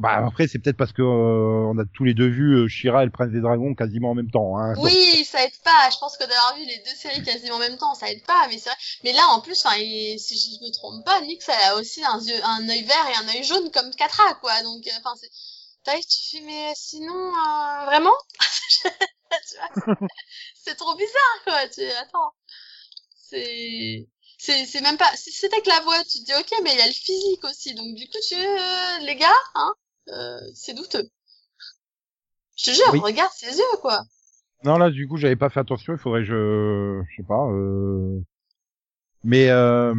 [0.01, 3.03] bah après c'est peut-être parce que euh, on a tous les deux vu euh, Shira
[3.03, 4.75] et le Prince des Dragons quasiment en même temps, hein.
[4.79, 5.91] Oui, ça aide pas.
[5.93, 8.47] Je pense que d'avoir vu les deux séries quasiment en même temps, ça aide pas.
[8.49, 8.79] Mais c'est vrai.
[9.05, 12.21] Mais là, en plus, enfin, si je me trompe pas, Nyx, elle a aussi un
[12.21, 14.63] yeux, un œil vert et un œil jaune comme Catra, quoi.
[14.63, 15.15] Donc, euh, enfin,
[15.85, 18.15] tu fais, mais sinon, euh, vraiment?
[20.55, 21.69] C'est trop bizarre, quoi.
[21.69, 22.33] Tu, attends.
[23.17, 26.73] C'est, c'est, c'est même pas, si c'était que la voix, tu te dis, ok, mais
[26.73, 27.75] il y a le physique aussi.
[27.75, 29.75] Donc, du coup, tu, euh, les gars, hein,
[30.09, 31.09] euh, c'est douteux.
[32.57, 33.01] Je te jure, Oui.
[33.01, 34.03] regarde ses yeux, quoi.
[34.65, 37.49] Non là du coup j'avais pas fait attention, il faudrait que je je sais pas
[37.51, 38.21] euh...
[39.25, 39.93] mais euh...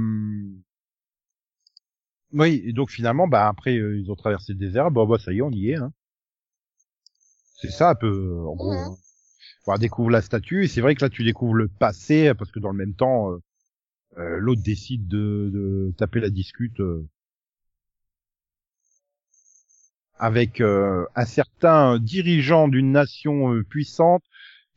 [2.32, 5.32] oui, et donc finalement bah après euh, ils ont traversé le désert, bon bah ça
[5.34, 5.92] y est, on y est hein.
[7.56, 8.72] C'est ça un peu euh, en gros.
[8.72, 8.96] Hein.
[9.66, 12.60] Bah, découvre la statue et c'est vrai que là tu découvres le passé parce que
[12.60, 13.38] dans le même temps euh,
[14.18, 17.08] euh, l'autre décide de, de taper la discute euh,
[20.20, 24.24] avec euh, un certain dirigeant d'une nation euh, puissante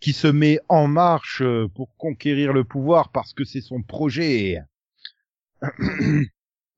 [0.01, 1.43] qui se met en marche
[1.75, 4.61] pour conquérir le pouvoir parce que c'est son projet.
[5.63, 6.27] Mhm.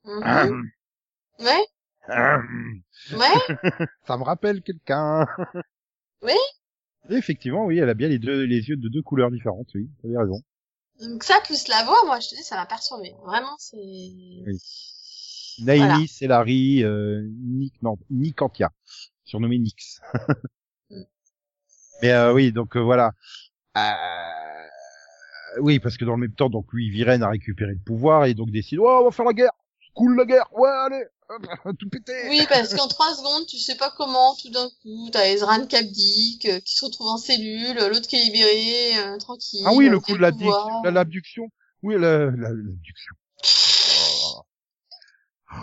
[1.41, 1.67] Ouais,
[3.13, 3.57] ouais.
[4.07, 5.27] Ça me rappelle quelqu'un.
[6.23, 6.33] Oui.
[7.11, 9.89] Et Effectivement, oui, elle a bien les deux les yeux de deux couleurs différentes, oui,
[10.03, 10.43] vous avez raison.
[11.01, 13.15] Donc ça, plus la voix, moi, je te dis, ça m'a perturbé.
[13.25, 13.77] Vraiment, c'est...
[13.77, 14.59] Oui.
[15.61, 16.45] Naimi, Voilà.
[16.49, 17.99] Euh, Nick, non,
[19.25, 20.01] surnommé Nix.
[20.91, 21.03] Mm.
[22.03, 23.13] Mais euh, oui, donc euh, voilà.
[23.77, 28.27] Euh, oui, parce que dans le même temps, donc lui, Viren a récupéré le pouvoir
[28.27, 29.53] et donc décide, oh, on va faire la guerre,
[29.99, 31.05] cool la guerre, ouais, allez,
[31.79, 32.29] tout péter.
[32.29, 35.77] Oui, parce qu'en trois secondes, tu sais pas comment, tout d'un coup, t'as Ezran qui
[35.77, 39.63] abdique, euh, qui se retrouve en cellule, l'autre qui est libéré, euh, tranquille.
[39.67, 41.49] Ah oui, euh, le a coup de la- l'abduction.
[41.83, 43.15] Oui, la- la- l'abduction.
[44.31, 44.43] Oh.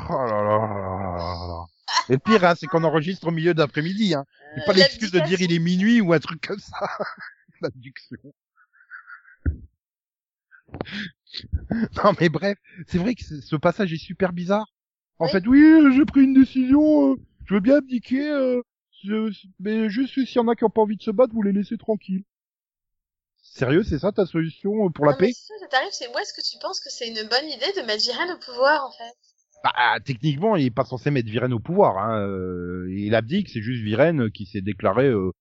[0.10, 1.66] Oh là là là là là là.
[2.10, 4.14] Et le pire, hein, c'est qu'on enregistre au milieu d'après-midi.
[4.16, 4.26] Hein.
[4.58, 6.88] Euh, pas l'excuse de dire il est minuit ou un truc comme ça.
[7.62, 8.18] L'abduction.
[12.04, 12.58] non mais bref,
[12.88, 14.66] c'est vrai que ce ce passage est super bizarre.
[15.20, 15.32] En Oui.
[15.32, 18.62] fait, oui, j'ai pris une décision, euh, je veux bien abdiquer, euh,
[19.04, 21.42] je- mais juste s'il y en a qui ont pas envie de se battre, vous
[21.42, 22.24] les laissez tranquilles.
[23.44, 26.14] Sérieux, c'est ça ta solution euh, pour la mais paix c'est ça, ça t'arrive, c'est
[26.14, 28.84] où est-ce que tu penses que c'est une bonne idée de mettre Viren au pouvoir,
[28.86, 29.14] en fait?
[29.64, 31.98] Bah, techniquement, il est pas censé mettre Viren au pouvoir.
[31.98, 32.28] Hein.
[32.90, 35.08] Il abdique, c'est juste Viren qui s'est déclaré.
[35.08, 35.32] euh,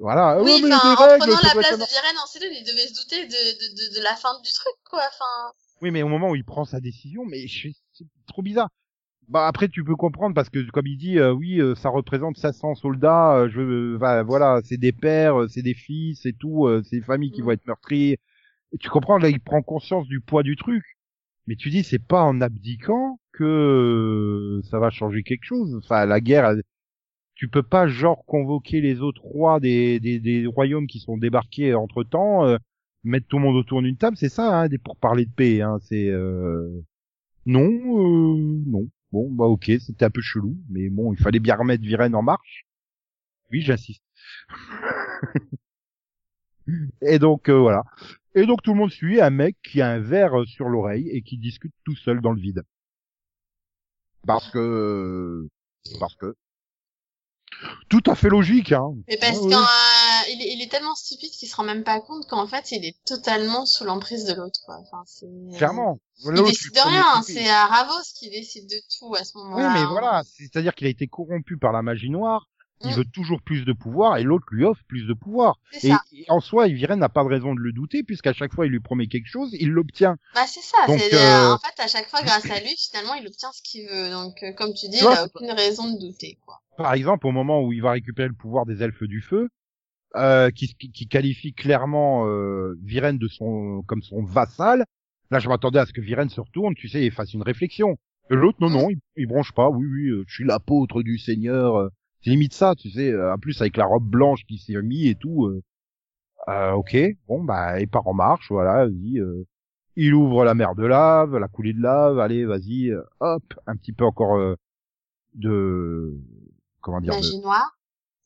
[0.00, 0.30] Voilà.
[0.30, 2.88] Ah Oui, mais enfin, en règles, prenant la place de Viren en cellule, il devait
[2.88, 5.52] se douter de, de, de, de la fin du truc, quoi, enfin...
[5.82, 7.72] Oui, mais au moment où il prend sa décision, mais c'est
[8.26, 8.68] trop bizarre.
[9.28, 12.36] Bah après tu peux comprendre parce que comme il dit euh, oui euh, ça représente
[12.36, 16.66] 500 soldats euh, je bah, voilà c'est des pères euh, c'est des fils c'est tout
[16.66, 17.44] euh, c'est des familles qui Mm.
[17.44, 18.12] vont être meurtries
[18.72, 20.84] et tu comprends là il prend conscience du poids du truc
[21.46, 26.20] mais tu dis c'est pas en abdiquant que ça va changer quelque chose enfin la
[26.20, 26.62] guerre elle-
[27.40, 31.72] tu peux pas genre convoquer les autres rois des des, des royaumes qui sont débarqués
[31.72, 32.44] entre temps
[33.02, 35.78] mettre tout le monde autour d'une table c'est ça hein pour parler de paix hein
[35.80, 36.68] c'est euh...
[37.46, 41.56] non euh, non Bon, bah ok, c'était un peu chelou, mais bon, il fallait bien
[41.56, 42.64] remettre Viren en marche.
[43.50, 44.04] Oui, j'insiste.
[47.02, 47.82] et donc euh, voilà.
[48.36, 51.22] Et donc tout le monde suit un mec qui a un verre sur l'oreille et
[51.22, 52.62] qui discute tout seul dans le vide.
[54.24, 55.48] Parce que
[55.98, 56.36] parce que
[57.88, 58.94] tout à fait logique, hein.
[59.08, 59.48] Mais parce ouais.
[60.26, 62.84] qu'il est, il est tellement stupide qu'il se rend même pas compte qu'en fait, il
[62.84, 64.60] est totalement sous l'emprise de l'autre.
[64.68, 65.26] Enfin, c'est...
[65.56, 65.98] Clairement.
[66.24, 69.72] Il décide de rien, c'est Aravos qui décide de tout à ce Oui, moment-là.
[69.72, 69.88] mais hein.
[69.90, 72.46] voilà, c'est-à-dire qu'il a été corrompu par la magie noire.
[72.82, 72.94] Il Mm.
[72.94, 75.56] veut toujours plus de pouvoir et l'autre lui offre plus de pouvoir.
[75.82, 78.64] Et, et en soi, Viren n'a pas de raison de le douter puisqu'à chaque fois
[78.64, 80.16] il lui promet quelque chose, il l'obtient.
[80.34, 80.86] Bah, c'est ça.
[80.86, 83.60] Donc, c'est, euh, En fait, à chaque fois, grâce à lui, finalement, il obtient ce
[83.62, 84.08] qu'il veut.
[84.10, 86.58] Donc, euh, comme tu dis, il vois, a aucune raison de douter, quoi.
[86.82, 89.50] Par exemple, au moment où il va récupérer le pouvoir des elfes du feu,
[90.16, 94.84] euh, qui, qui, qualifie clairement euh, Viren de son comme son vassal.
[95.30, 97.96] Là, je m'attendais à ce que Viren se retourne, tu sais, et fasse une réflexion.
[98.30, 99.68] L'autre, non, non, il, il bronche pas.
[99.68, 101.76] Oui, oui, euh, je suis l'apôtre du Seigneur.
[101.76, 101.88] euh,
[102.22, 103.12] C'est limite ça, tu sais.
[103.12, 105.46] euh, En plus, avec la robe blanche qui s'est mis et tout.
[106.48, 106.96] Euh, ok,
[107.28, 108.86] bon, bah, il part en marche, voilà.
[108.86, 109.44] Euh,
[109.96, 112.18] il ouvre la mer de lave, la coulée de lave.
[112.18, 112.90] Allez, vas-y.
[113.20, 114.56] hop, un petit peu encore
[115.34, 116.16] de
[116.80, 117.70] comment dire de- Magie noire.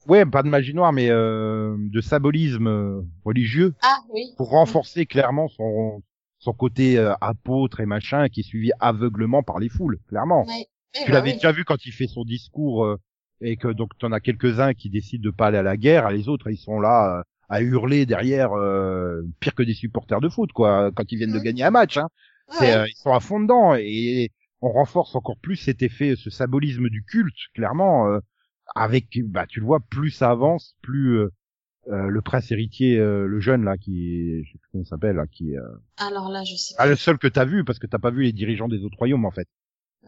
[0.07, 4.35] Ouais, pas de magie noire, mais euh, de symbolisme euh, religieux Ah, oui.
[4.37, 6.03] pour renforcer clairement son
[6.39, 10.45] son côté euh, apôtre et machin qui est suivi aveuglement par les foules, clairement.
[10.47, 10.67] Oui.
[10.95, 11.35] Tu bah l'avais oui.
[11.37, 13.01] déjà vu quand il fait son discours euh,
[13.41, 16.17] et que donc t'en as quelques-uns qui décident de pas aller à la guerre, et
[16.19, 20.29] les autres ils sont là euh, à hurler derrière, euh, pire que des supporters de
[20.29, 21.97] foot quoi, quand ils viennent de gagner un match.
[21.97, 22.09] Hein.
[22.61, 22.77] Ouais.
[22.77, 26.91] euh, ils sont à fond dedans et on renforce encore plus cet effet, ce symbolisme
[26.91, 28.19] du culte, clairement.
[28.75, 31.29] Avec, bah, tu le vois, plus ça avance, plus euh,
[31.89, 34.89] euh, le prince héritier, euh, le jeune là, qui, est, je sais plus comment il
[34.89, 35.63] s'appelle, là, qui euh,
[35.99, 36.91] Alors là, je sais ah, pas.
[36.91, 39.27] le seul que t'as vu parce que t'as pas vu les dirigeants des autres royaumes
[39.27, 39.49] en fait,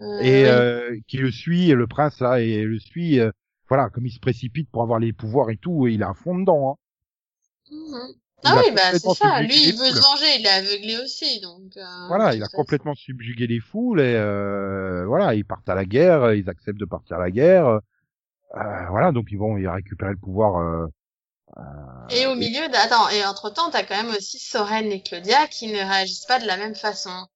[0.00, 0.48] Euh, et oui.
[0.50, 3.20] euh, qui le suit, le prince là, et le suit.
[3.20, 3.30] euh,
[3.68, 6.14] voilà, comme il se précipite pour avoir les pouvoirs et tout, et il est à
[6.14, 6.72] fond dedans.
[6.72, 7.74] Hein.
[7.74, 8.14] Mhm.
[8.44, 9.42] Il Ah oui, bah c'est ça.
[9.42, 10.38] Lui, il veut se venger.
[10.38, 11.76] Il est aveuglé aussi, donc.
[11.76, 12.58] euh, Voilà, il a façon.
[12.58, 16.84] complètement subjugué les foules et euh, voilà, ils partent à la guerre, ils acceptent de
[16.84, 17.80] partir à la guerre.
[18.54, 20.56] Euh, voilà, donc ils vont y récupérer le pouvoir.
[20.56, 20.86] euh,
[22.08, 25.46] Et au milieu, d'- attends, et entre temps, t'as quand même aussi Soren et Claudia
[25.46, 27.28] qui ne réagissent pas de la même façon.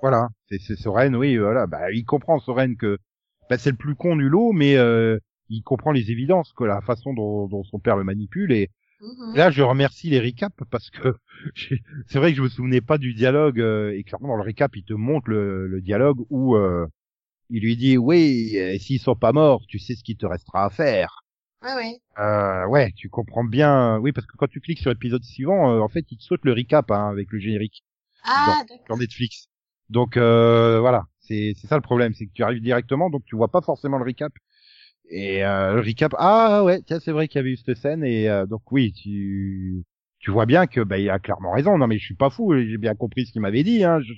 [0.00, 2.98] voilà, c'est Soren, oui, voilà, bah il comprend Soren que
[3.48, 6.80] bah, c'est le plus con du lot, mais euh, il comprend les évidences, que la
[6.82, 9.36] façon dont, dont son père le manipule et Mhm.
[9.36, 11.16] Là, je remercie les recaps parce que
[12.08, 14.76] c'est vrai que je me souvenais pas du dialogue euh, et clairement dans le recap,
[14.76, 16.86] il te montre le, le dialogue où euh,
[17.50, 20.64] il lui dit oui, euh, s'ils sont pas morts, tu sais ce qu'il te restera
[20.66, 21.24] à faire.
[21.62, 22.00] Ouais, ouais.
[22.18, 23.98] Euh, ouais, tu comprends bien.
[23.98, 26.44] Oui, parce que quand tu cliques sur l'épisode suivant, euh, en fait, il te saute
[26.44, 27.84] le recap hein, avec le générique
[28.24, 28.62] Ah,
[28.98, 29.48] Netflix.
[29.88, 33.36] Donc euh, voilà, c'est c'est ça le problème, c'est que tu arrives directement, donc tu
[33.36, 34.32] vois pas forcément le recap.
[35.10, 38.04] Et euh, le recap, ah ouais, tiens, c'est vrai qu'il y avait eu cette scène
[38.04, 39.84] et euh, donc oui, tu
[40.20, 41.76] tu vois bien que bah il a clairement raison.
[41.78, 43.84] Non mais je suis pas fou, j'ai bien compris ce qu'il m'avait dit.
[43.84, 44.00] Hein.
[44.00, 44.12] Je,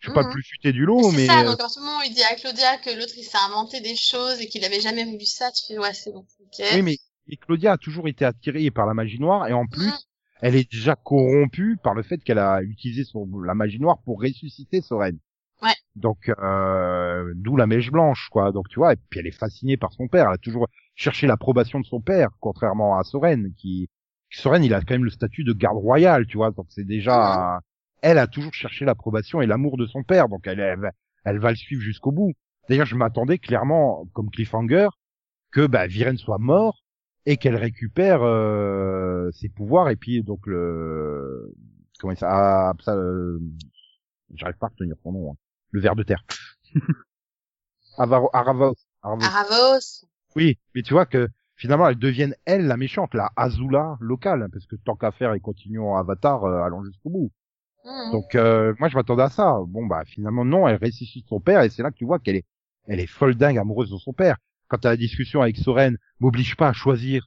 [0.00, 0.32] je suis pas le Mhm.
[0.32, 2.34] plus futé du lot, c'est mais ça, euh, donc en ce moment, il dit à
[2.36, 5.50] Claudia que l'autre, il s'est inventé des choses et qu'il avait jamais voulu ça.
[5.52, 6.24] Tu fais, ouais, c'est bon.
[6.40, 6.64] Ok.
[6.74, 6.96] oui, mais,
[7.38, 9.92] Claudia a toujours été attirée par la magie noire et en plus, Mhm.
[10.40, 14.20] elle est déjà corrompue par le fait qu'elle a utilisé son la magie noire pour
[14.22, 15.18] ressusciter Soren.
[15.62, 15.74] Ouais.
[15.96, 18.52] Donc euh, d'où la mèche blanche, quoi.
[18.52, 20.28] Donc tu vois, et puis elle est fascinée par son père.
[20.28, 23.88] Elle a toujours cherché l'approbation de son père, contrairement à Soren, qui
[24.30, 26.52] Soren, il a quand même le statut de garde royal, tu vois.
[26.52, 27.60] Donc c'est déjà,
[28.02, 30.28] elle a toujours cherché l'approbation et l'amour de son père.
[30.28, 30.92] Donc elle, elle, va-
[31.24, 32.32] elle va le suivre jusqu'au bout.
[32.68, 34.88] D'ailleurs, je m'attendais clairement, comme cliffhanger,
[35.50, 36.82] que bah, Viren soit mort
[37.26, 41.52] et qu'elle récupère euh, ses pouvoirs et puis donc le
[41.98, 43.38] comment il s'appelle ah, ça euh,
[44.34, 45.36] j'arrive pas à retenir son nom hein.
[45.72, 46.24] le ver de terre
[47.98, 49.24] Avaro, Aravos, Aravos.
[49.24, 50.06] Aravos.
[50.36, 54.48] oui mais tu vois que finalement elle devienne elle la méchante la Azula locale hein,
[54.52, 57.32] parce que tant qu'à faire et continuons Avatar euh, allons jusqu'au bout
[57.88, 58.12] Mhm.
[58.12, 61.62] donc euh, moi je m'attendais à ça bon bah finalement non elle ressuscite son père
[61.62, 62.44] et c'est là que tu vois qu'elle est
[62.86, 64.36] elle est folle dingue amoureuse de son père
[64.68, 67.26] quand t'as la discussion avec Soren m'oblige pas à choisir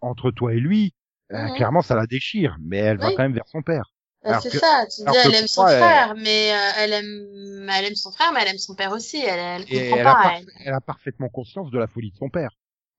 [0.00, 0.94] entre toi et lui
[1.32, 1.54] euh, Mhm.
[1.56, 3.84] clairement ça la déchire mais elle va quand même vers son père
[4.24, 7.84] Bah, c'est ça, tu dis elle aime son elle- frère, mais euh, elle aime elle
[7.86, 10.22] aime son frère, mais elle aime son père aussi, elle, elle comprend elle a, pas.
[10.22, 10.46] par- elle.
[10.64, 12.50] elle a parfaitement conscience de la folie de son père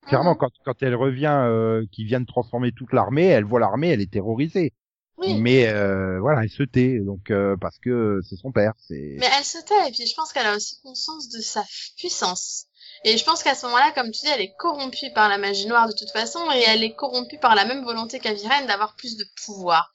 [0.06, 0.38] clairement Mhm.
[0.38, 4.00] quand quand elle revient euh, qui vient de transformer toute l'armée elle voit l'armée elle
[4.02, 4.72] est terrorisée
[5.16, 5.38] Oui.
[5.40, 9.28] mais euh, voilà elle se tait donc euh, parce que c'est son père c'est Mais
[9.38, 11.64] elle se tait, et puis je pense qu'elle a aussi conscience de sa
[11.96, 12.66] puissance.
[13.04, 15.66] Et je pense qu'à ce moment-là, comme tu dis, elle est corrompue par la magie
[15.66, 19.16] noire de toute façon, et elle est corrompue par la même volonté qu'Aviren d'avoir plus
[19.16, 19.92] de pouvoir.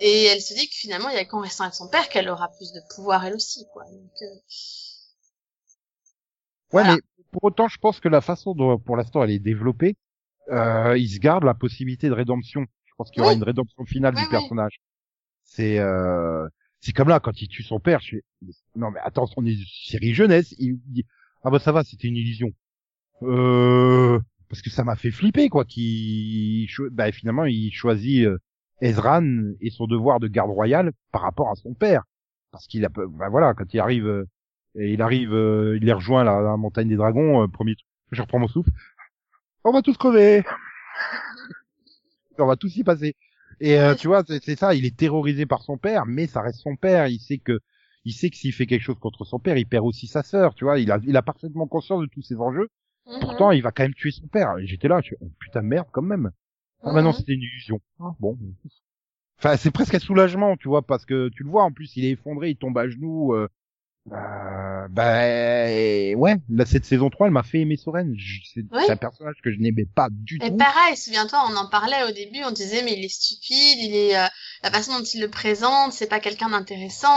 [0.00, 2.28] Et elle se dit que finalement, il y a qu'en restant avec son père qu'elle
[2.28, 3.84] aura plus de pouvoir elle aussi, quoi.
[3.84, 4.26] Donc, euh,
[6.72, 6.96] Ouais, Voilà.
[6.96, 9.96] mais pour autant, je pense que la façon dont, pour l'instant, elle est développée,
[10.50, 12.66] euh, il se garde la possibilité de rédemption.
[13.02, 13.38] Pense qu'il y aura Oui.
[13.38, 14.80] une rédemption finale Oui, du personnage.
[15.42, 16.46] C'est, euh,
[16.80, 18.22] c'est comme là, quand il tue son père, je fais,
[18.76, 19.56] non, mais attends, on est
[19.88, 21.04] série jeunesse, il dit,
[21.42, 22.50] ah bah ça va, c'était une illusion.
[23.22, 28.38] Euh, parce que ça m'a fait flipper, quoi, cho- bah finalement, il choisit euh,
[28.80, 32.04] Ezran et son devoir de garde royale par rapport à son père.
[32.52, 34.28] Parce qu'il a, bah voilà, quand il arrive, euh,
[34.76, 37.74] et il arrive, euh, il les rejoint là, à la montagne des dragons, euh, premier
[37.74, 38.70] truc, je reprends mon souffle.
[39.64, 40.44] On va tous crever.
[42.38, 43.14] On va tous y passer.
[43.60, 46.60] Et euh, tu vois, c'est ça, il est terrorisé par son père, mais ça reste
[46.60, 47.06] son père.
[47.06, 47.60] Il sait que,
[48.04, 50.54] il sait que s'il fait quelque chose contre son père, il perd aussi sa sœur.
[50.54, 52.68] Tu vois, il a, il a parfaitement conscience de tous ces enjeux.
[53.06, 53.20] Mhm.
[53.20, 54.54] Pourtant, il va quand même tuer son père.
[54.60, 56.30] J'étais là, je oh, putain de merde quand même.
[56.82, 57.14] Ah bah non, Mhm.
[57.16, 57.80] c'était une illusion.
[58.00, 58.36] Ah, bon.
[59.38, 62.04] Enfin, c'est presque un soulagement, tu vois, parce que tu le vois, en plus, il
[62.04, 63.34] est effondré, il tombe à genoux.
[63.34, 63.48] Euh,
[64.10, 65.20] euh, bah
[66.16, 68.14] ouais, là, cette saison 3, elle m'a fait aimer Soren.
[68.52, 68.82] C'est Oui.
[68.88, 70.56] un personnage que je n'aimais pas du Et tout.
[70.56, 74.18] pareil, souviens-toi, on en parlait au début, on disait mais il est stupide, il est
[74.18, 74.26] euh,
[74.64, 77.08] la façon dont il le présente, c'est pas quelqu'un d'intéressant.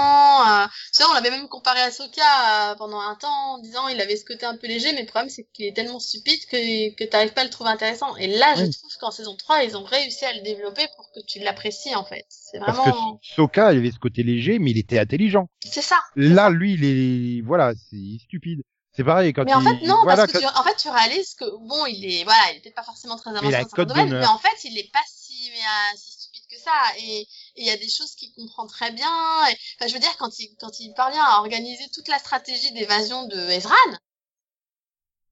[0.48, 0.68] Euh,
[1.10, 2.22] on l'avait même comparé à Soka
[2.72, 5.08] euh, pendant un temps en disant il avait ce côté un peu léger, mais le
[5.08, 8.16] problème c'est qu'il est tellement stupide que que t'arrives pas à le trouver intéressant.
[8.18, 11.20] Et là, je trouve qu'en saison 3, ils ont réussi à le développer pour que
[11.28, 12.26] tu l'apprécies en fait.
[12.30, 15.50] C'est Parce vraiment que Soka, il avait ce côté léger, mais il était intelligent.
[15.64, 15.98] c'est ça.
[16.16, 18.62] Là, lui, il est, voilà, c'est stupide.
[18.92, 20.76] C'est pareil quand Mais en il, fait non, voilà, parce que quand- tu, en fait
[20.78, 23.58] tu réalises que bon, il est voilà, il est peut-être pas forcément très avancé dans
[23.60, 26.72] certains domaines, mais en fait il est pas si mais, euh, si stupide que ça
[27.00, 29.06] et et il y a des choses qu'il comprend très bien.
[29.50, 32.72] Et, enfin, je veux dire quand il quand il parvient à organiser toute la stratégie
[32.72, 33.74] d'évasion de Ezran,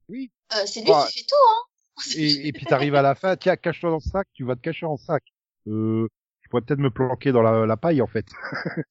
[0.10, 0.30] Oui.
[0.56, 1.06] euh, c'est lui Ouais.
[1.08, 2.04] qui fait tout hein.
[2.18, 4.62] Et, et puis t'arrives à la fin, tiens, cache-toi dans le sac, tu vas te
[4.62, 5.24] cacher en sac.
[5.68, 6.08] Euh,
[6.42, 8.26] je pourrais peut-être me planquer dans la, la paille en fait.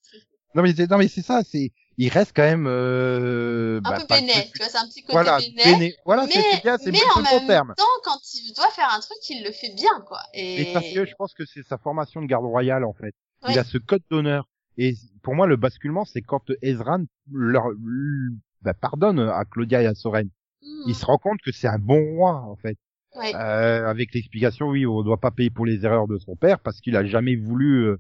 [0.55, 3.99] non mais c'est, non mais c'est ça, c'est, il reste quand même euh, un bah,
[4.01, 5.95] peu béné, tu vois, c'est un petit côté Voilà, béné.
[6.05, 7.75] Voilà, c'est bien, c'est mais en même terme.
[7.77, 10.21] temps, quand il doit faire un truc, il le fait bien, quoi.
[10.35, 13.15] Et, Et parce que je pense que c'est sa formation de garde royale en fait.
[13.45, 13.53] Oui.
[13.53, 14.49] Il a ce code d'honneur.
[14.79, 17.65] Et pour moi, le basculement, c'est quand Ezran leur,
[18.63, 20.29] bah, pardonne à Claudia et à Soren.
[20.63, 20.85] Mhm.
[20.89, 22.79] Il se rend compte que c'est un bon roi en fait.
[23.17, 23.35] Ouais.
[23.35, 26.81] Euh, avec l'explication, oui, on doit pas payer pour les erreurs de son père parce
[26.81, 27.85] qu'il a jamais voulu.
[27.85, 27.97] euh,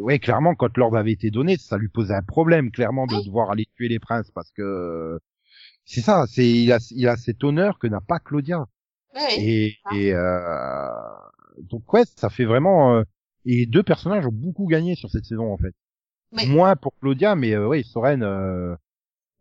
[0.00, 3.24] ouais, clairement, quand l'ordre avait été donné, ça lui posait un problème, clairement, de Oui.
[3.26, 5.18] devoir aller tuer les princes parce que
[5.84, 8.66] c'est ça, c'est il a il a cet honneur que n'a pas Claudia.
[9.14, 9.36] Ouais, ouais.
[9.40, 10.88] Et, et euh,
[11.58, 12.96] donc ouais, ça fait vraiment.
[12.96, 13.02] euh,
[13.44, 15.74] et les deux personnages ont beaucoup gagné sur cette saison en fait.
[16.32, 16.46] Oui.
[16.48, 18.22] Moins pour Claudia, mais euh, ouais, Soren.
[18.22, 18.74] Euh,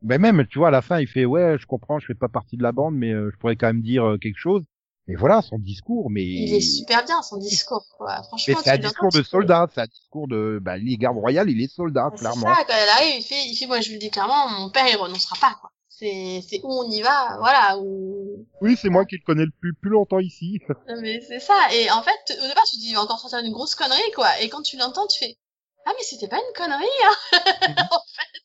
[0.03, 2.29] ben même, tu vois, à la fin, il fait ouais, je comprends, je fais pas
[2.29, 4.65] partie de la bande, mais euh, je pourrais quand même dire euh, quelque chose.
[5.07, 8.17] Et voilà, son discours, mais Il est super bien, son discours, quoi.
[8.19, 11.49] mais Franchement, c'est un discours de soldat, c'est un discours de bah, les gardes royales,
[11.49, 12.41] il est soldat, C'est clairement.
[12.47, 14.69] ça, quand elle arrive, il fait, il fait, moi je vous le dis clairement, mon
[14.69, 15.71] père il renoncera pas, quoi.
[15.89, 19.51] C'est, c'est où on y va, voilà, où, Oui, c'est moi qui le connais le
[19.59, 20.59] plus plus longtemps ici.
[21.01, 21.53] Mais c'est ça.
[21.73, 24.11] Et en fait, au départ, tu te dis, il va encore sortir une grosse connerie,
[24.15, 24.39] quoi.
[24.41, 25.37] Et quand tu l'entends, tu fais,
[25.85, 27.15] ah, mais c'était pas une connerie, hein.
[27.91, 28.41] en fait,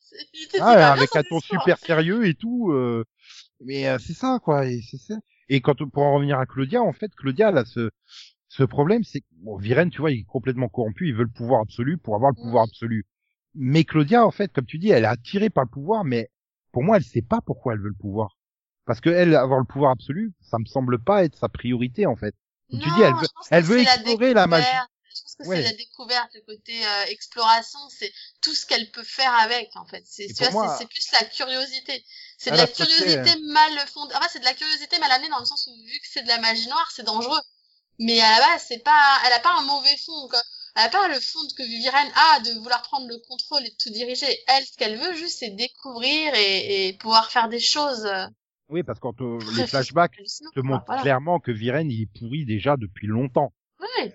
[0.51, 2.71] c'est- Ah, avec un ton super sérieux et tout.
[2.71, 3.03] euh,
[3.61, 4.65] Mais euh, c'est ça, quoi.
[4.65, 5.15] Et c'est ça.
[5.49, 7.89] Et quand pour en revenir à Claudia, en fait, Claudia, a ce
[8.49, 11.07] ce problème, c'est que bon, Viren, tu vois, il est complètement corrompu.
[11.09, 12.69] Il veut le pouvoir absolu pour avoir le pouvoir Mhm.
[12.69, 13.05] absolu.
[13.55, 16.29] Mais Claudia, en fait, comme tu dis, elle est attirée par le pouvoir, mais
[16.71, 18.37] pour moi, elle sait pas pourquoi elle veut le pouvoir.
[18.85, 22.15] Parce que elle, avoir le pouvoir absolu, ça me semble pas être sa priorité, en
[22.15, 22.35] fait.
[22.71, 24.67] Comme tu dis, elle veut- elle veut la explorer la magie.
[25.17, 25.57] Je pense que Ouais.
[25.57, 29.85] c'est la découverte, le côté euh, exploration, c'est tout ce qu'elle peut faire avec, en
[29.85, 30.03] fait.
[30.05, 32.03] C'est, moi- plus la curiosité.
[32.37, 34.13] C'est de Elle a la côté, curiosité mal fondée.
[34.15, 36.27] Enfin, c'est de la curiosité mal amenée dans le sens où, vu que c'est de
[36.27, 37.39] la magie noire, c'est dangereux.
[37.99, 40.41] Mais à la base, c'est pas, elle a pas un mauvais fond, quoi.
[40.75, 43.75] Elle a pas le fond que Viviane a de vouloir prendre le contrôle et de
[43.81, 44.27] tout diriger.
[44.47, 48.05] Elle, ce qu'elle veut juste, c'est découvrir et, et pouvoir faire des choses.
[48.05, 48.27] euh,
[48.69, 50.17] Oui, parce que euh, les flashbacks
[50.53, 51.01] te montrent Voilà.
[51.01, 53.51] clairement que Viren, il est pourri déjà depuis longtemps.
[53.79, 54.13] Ouais.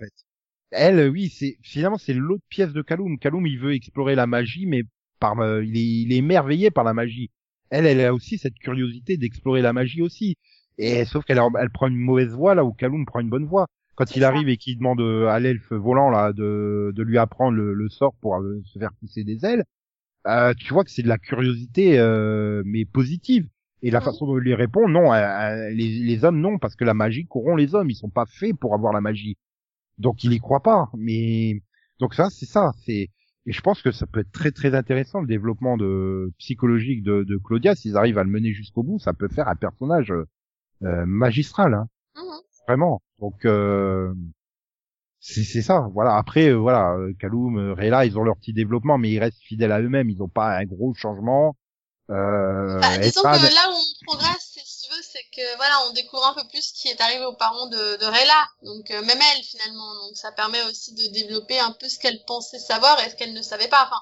[0.73, 3.19] Elle, oui, c'est finalement c'est l'autre pièce de Kaloum.
[3.19, 4.83] Kaloum, il veut explorer la magie, mais
[5.19, 7.29] par euh, il est il est émerveillé par la magie.
[7.69, 10.37] Elle, elle a aussi cette curiosité d'explorer la magie aussi.
[10.77, 13.67] Et sauf qu'elle elle prend une mauvaise voie là où Kaloum prend une bonne voie.
[13.95, 17.55] Quand il arrive et qu'il demande euh, à l'elfe volant là de de lui apprendre
[17.57, 19.63] le, le sort pour euh, se faire pousser des ailes,
[20.27, 23.47] euh, tu vois que c'est de la curiosité euh, mais positive.
[23.83, 26.93] Et la façon dont il lui répond, non, les, les hommes non, parce que la
[26.93, 27.89] magie corrompt les hommes.
[27.89, 29.37] Ils sont pas faits pour avoir la magie.
[29.97, 30.89] Donc il y croit pas.
[30.95, 31.61] Mais
[31.99, 32.71] donc ça, c'est ça.
[32.85, 33.09] C'est
[33.45, 37.23] et je pense que ça peut être très très intéressant le développement de psychologique de,
[37.23, 38.99] de Claudia s'ils arrivent à le mener jusqu'au bout.
[38.99, 40.13] Ça peut faire un personnage
[40.83, 42.39] euh, magistral, hein, Mhm.
[42.67, 43.01] vraiment.
[43.19, 44.13] Donc euh,
[45.19, 45.87] c'est c'est ça.
[45.93, 46.15] Voilà.
[46.17, 49.41] Après euh, voilà, euh, Kaloum, euh, Rayla, ils ont leur petit développement, mais ils restent
[49.43, 50.09] fidèles à eux-mêmes.
[50.09, 51.55] Ils ont pas un gros changement.
[52.09, 54.42] Euh, Bah, disons que là où on progresse,
[55.01, 57.97] c'est que voilà, on découvre un peu plus ce qui est arrivé aux parents de,
[57.97, 58.47] de Rayla.
[58.63, 59.93] Donc euh, même elle finalement.
[60.05, 63.33] Donc ça permet aussi de développer un peu ce qu'elle pensait savoir et ce qu'elle
[63.33, 63.85] ne savait pas.
[63.85, 64.01] Enfin,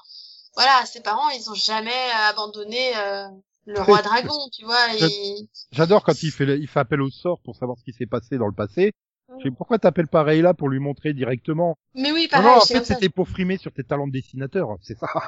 [0.54, 3.26] voilà, ses parents, ils ont jamais abandonné euh,
[3.66, 4.94] le roi dragon, tu vois.
[4.96, 5.48] Et...
[5.70, 8.38] J'adore quand il fait, il fait appel au sort pour savoir ce qui s'est passé
[8.38, 8.92] dans le passé.
[9.38, 11.78] Je sais pourquoi t'appelles pas Rayla pour lui montrer directement?
[11.94, 12.46] Mais oui, pareil.
[12.46, 15.06] non, en fait, c'était pour frimer sur tes talents de dessinateur, c'est ça.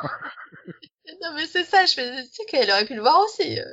[1.22, 1.84] Non mais c'est ça.
[1.84, 3.58] Je tu sais qu'elle aurait pu le voir aussi.
[3.58, 3.64] euh.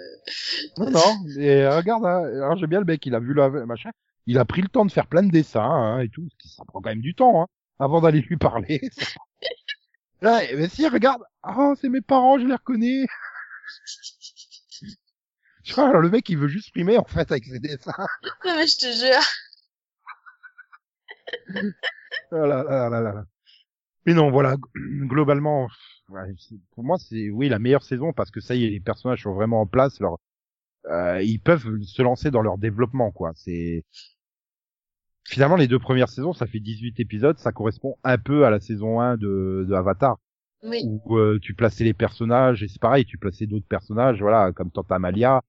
[0.77, 1.15] non, non.
[1.39, 3.91] Et regarde, hein, alors j'aime bien le mec, il a vu la machin,
[4.25, 6.27] il a pris le temps de faire plein de dessins hein, et tout.
[6.43, 7.47] Ça prend quand même du temps, hein,
[7.79, 8.81] avant d'aller lui parler.
[10.21, 13.05] Là, mais si, regarde, ah, c'est mes parents, je les reconnais.
[15.63, 17.93] Je crois, alors, le mec, il veut juste frimer en fait avec ses dessins.
[18.45, 19.23] Non mais je te jure.
[22.31, 23.25] Oh là là là là là.
[24.05, 25.69] Mais non, voilà, globalement,
[26.09, 26.21] ouais,
[26.71, 29.33] pour moi, c'est oui la meilleure saison parce que ça y est, les personnages sont
[29.33, 29.99] vraiment en place.
[29.99, 30.17] Leur,
[30.87, 33.31] euh, ils peuvent se lancer dans leur développement, quoi.
[33.35, 33.85] C'est
[35.27, 38.59] finalement les deux premières saisons, ça fait 18 épisodes, ça correspond un peu à la
[38.59, 40.17] saison 1 de, de Avatar
[40.63, 40.83] Oui.
[40.85, 44.71] où euh, tu plaçais les personnages et c'est pareil, tu plaçais d'autres personnages, voilà, comme
[44.71, 45.41] Tante Amalia,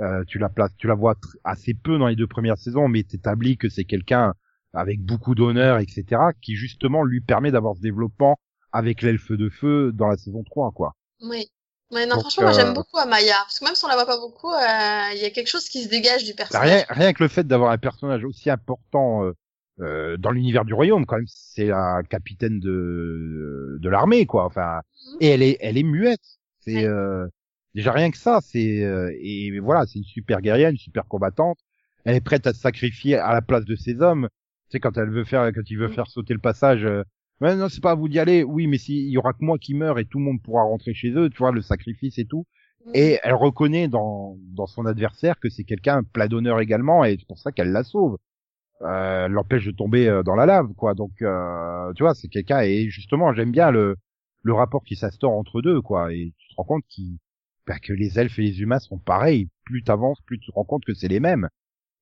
[0.00, 3.02] euh, tu la places, tu la vois assez peu dans les deux premières saisons, mais
[3.04, 4.34] t'établis que c'est quelqu'un
[4.74, 8.38] avec beaucoup d'honneur, etc., qui justement lui permet d'avoir ce développement
[8.72, 10.94] avec l'elfe de feu dans la saison 3, quoi.
[11.22, 11.46] Oui.
[11.90, 13.34] Ouais, non, Donc, franchement, moi euh, j'aime beaucoup Amaya.
[13.44, 15.68] Parce que même si on la voit pas beaucoup, euh, il y a quelque chose
[15.70, 16.68] qui se dégage du Bah, personnage.
[16.68, 19.32] Rien, rien que le fait d'avoir un personnage aussi important euh,
[19.80, 24.44] euh, dans l'univers du royaume, quand même, c'est la capitaine de de l'armée, quoi.
[24.44, 25.16] Enfin, Mhm.
[25.20, 26.20] et elle est elle est muette.
[26.60, 26.84] C'est Ouais.
[26.84, 27.26] euh,
[27.74, 28.40] déjà rien que ça.
[28.42, 31.58] C'est euh, et voilà, c'est une super guerrière, une super combattante.
[32.04, 34.28] Elle est prête à se sacrifier à la place de ses hommes.
[34.68, 35.94] Tu sais quand elle veut faire quand il veut Mhm.
[35.94, 36.84] faire sauter le passage.
[36.84, 37.02] Euh,
[37.40, 38.42] Ouais, non, c'est pas à vous d'y aller.
[38.42, 40.92] Oui, mais s'il y aura que moi qui meurs et tout le monde pourra rentrer
[40.92, 42.46] chez eux, tu vois, le sacrifice et tout.
[42.86, 42.92] Mhm.
[42.94, 47.26] Et elle reconnaît dans, dans son adversaire que c'est quelqu'un plein d'honneur également, et c'est
[47.28, 48.18] pour ça qu'elle la sauve.
[48.82, 50.94] Euh, elle l'empêche de tomber euh, dans la lave, quoi.
[50.94, 53.96] Donc, euh, tu vois, c'est quelqu'un, et justement, j'aime bien le,
[54.42, 56.12] le rapport qui s'instaure entre deux, quoi.
[56.12, 56.84] Et tu te rends compte
[57.66, 59.48] bah, que les elfes et les humains sont pareils.
[59.64, 61.48] Plus t'avances, plus tu te rends compte que c'est les mêmes.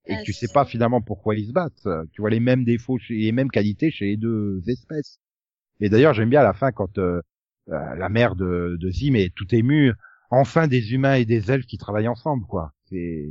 [0.07, 1.89] Et que tu sais pas finalement pourquoi ils se battent.
[2.13, 5.19] Tu vois les mêmes défauts, chez, les mêmes qualités chez les deux espèces.
[5.81, 7.21] Et d'ailleurs, j'aime bien à la fin quand euh,
[7.69, 9.93] euh, la mère de, de Zim est tout émue.
[10.31, 12.73] Enfin, des humains et des elfes qui travaillent ensemble, quoi.
[12.89, 13.31] C'est,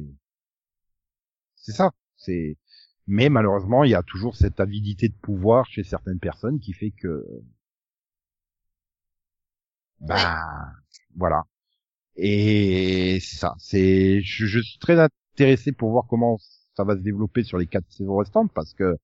[1.56, 1.92] c'est ça.
[2.18, 2.58] C'est,
[3.08, 6.92] mais malheureusement, il y a toujours cette avidité de pouvoir chez certaines personnes qui fait
[6.92, 7.26] que,
[10.00, 10.72] bah,
[11.16, 11.44] voilà.
[12.18, 13.56] Et c'est ça.
[13.60, 16.38] C'est, je, je suis très intéressé pour voir comment
[16.76, 18.96] ça va se développer sur les quatre saisons restantes parce que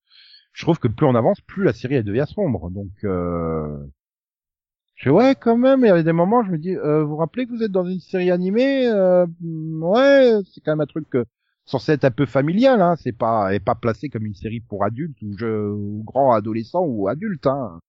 [0.54, 2.70] je trouve que plus on avance, plus la série elle devient sombre.
[2.72, 3.78] Donc, euh...
[4.96, 5.82] je ouais quand même.
[5.82, 7.72] Il y avait des moments, je me dis, euh, vous vous rappelez que vous êtes
[7.72, 11.26] dans une série animée euh, Ouais, c'est quand même un truc euh,
[11.66, 12.82] censé être un peu familial.
[12.82, 12.96] Hein.
[12.98, 16.84] C'est pas, est pas placé comme une série pour adultes ou, je, ou grands adolescents
[16.86, 17.48] ou adultes.
[17.48, 17.80] Hein.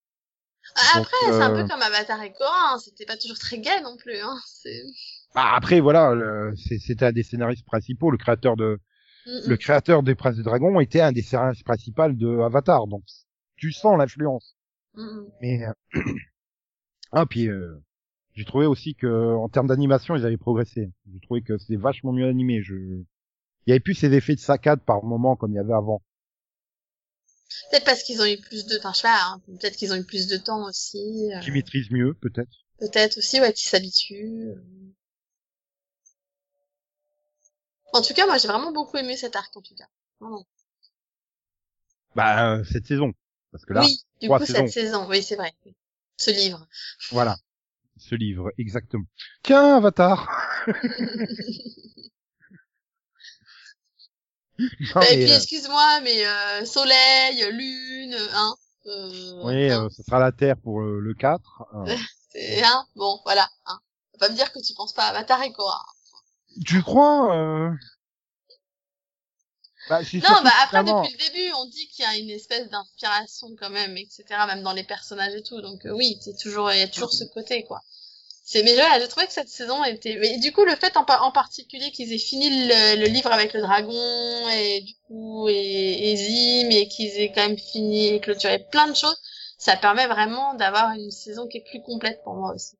[0.75, 2.77] Ah, Donc, Après, c'est un euh, peu comme Avatar et Korra, hein.
[2.79, 4.17] c'était pas toujours très gay non plus.
[4.23, 4.37] Hein.
[4.47, 4.81] C'est...
[5.35, 8.79] Bah, après voilà, le- c'est- c'était un des scénaristes principaux, le créateur de
[9.25, 12.87] Le créateur des Princes des Dragons était un des scénaristes principaux de Avatar.
[12.87, 13.03] Donc
[13.55, 14.55] tu sens l'influence.
[15.41, 16.01] Mais euh,
[17.11, 17.81] ah puis euh,
[18.33, 20.91] j'ai trouvé aussi que en termes d'animation ils avaient progressé.
[21.11, 22.61] J'ai trouvé que c'était vachement mieux animé.
[22.61, 25.73] Je il y avait plus ces effets de saccade par moment comme il y avait
[25.73, 26.01] avant.
[27.69, 29.41] Peut-être parce qu'ils ont eu plus de temps, je sais pas, hein.
[29.45, 31.31] peut-être qu'ils ont eu plus de temps aussi.
[31.33, 32.51] euh, Qui maîtrisent mieux peut-être.
[32.79, 34.49] Peut-être aussi, ouais, qu'ils s'habituent.
[34.49, 34.55] euh.
[37.93, 39.87] En tout cas, moi, j'ai vraiment beaucoup aimé cet arc, en tout cas.
[40.19, 40.45] Vraiment.
[42.15, 43.13] Bah euh, cette saison
[43.51, 44.53] parce que là oui, du coup, saisons.
[44.53, 45.51] cette saison, oui, c'est vrai.
[46.17, 46.67] Ce livre.
[47.11, 47.37] voilà
[47.97, 49.05] ce livre exactement.
[49.43, 50.29] Tiens Avatar.
[54.59, 58.55] Non, Et puis, euh, excuse-moi, mais euh, soleil, lune, hein.
[58.85, 61.63] Euh, oui, hein, euh, ce sera la Terre pour le 4.
[61.73, 61.97] euh.
[62.29, 63.49] c'est, hein, bon, voilà.
[63.65, 63.79] Hein.
[64.19, 65.83] Pas me dire que tu penses pas à Avatar et Korra.
[66.65, 67.71] Tu crois euh...
[69.89, 73.47] bah, Non, bah après, depuis le début, on dit qu'il y a une espèce d'inspiration
[73.59, 75.61] quand même, etc., même dans les personnages et tout.
[75.61, 77.81] Donc euh, oui, c'est toujours, il y a toujours ce côté, quoi.
[78.45, 80.17] C'est mais voilà, j'ai trouvé que cette saison était.
[80.19, 83.61] Mais du coup, le fait en particulier qu'ils aient fini le, le livre avec le
[83.61, 88.59] dragon et du coup et, et Zim et qu'ils aient quand même fini et clôturé
[88.69, 89.15] plein de choses,
[89.57, 92.75] ça permet vraiment d'avoir une saison qui est plus complète pour moi aussi.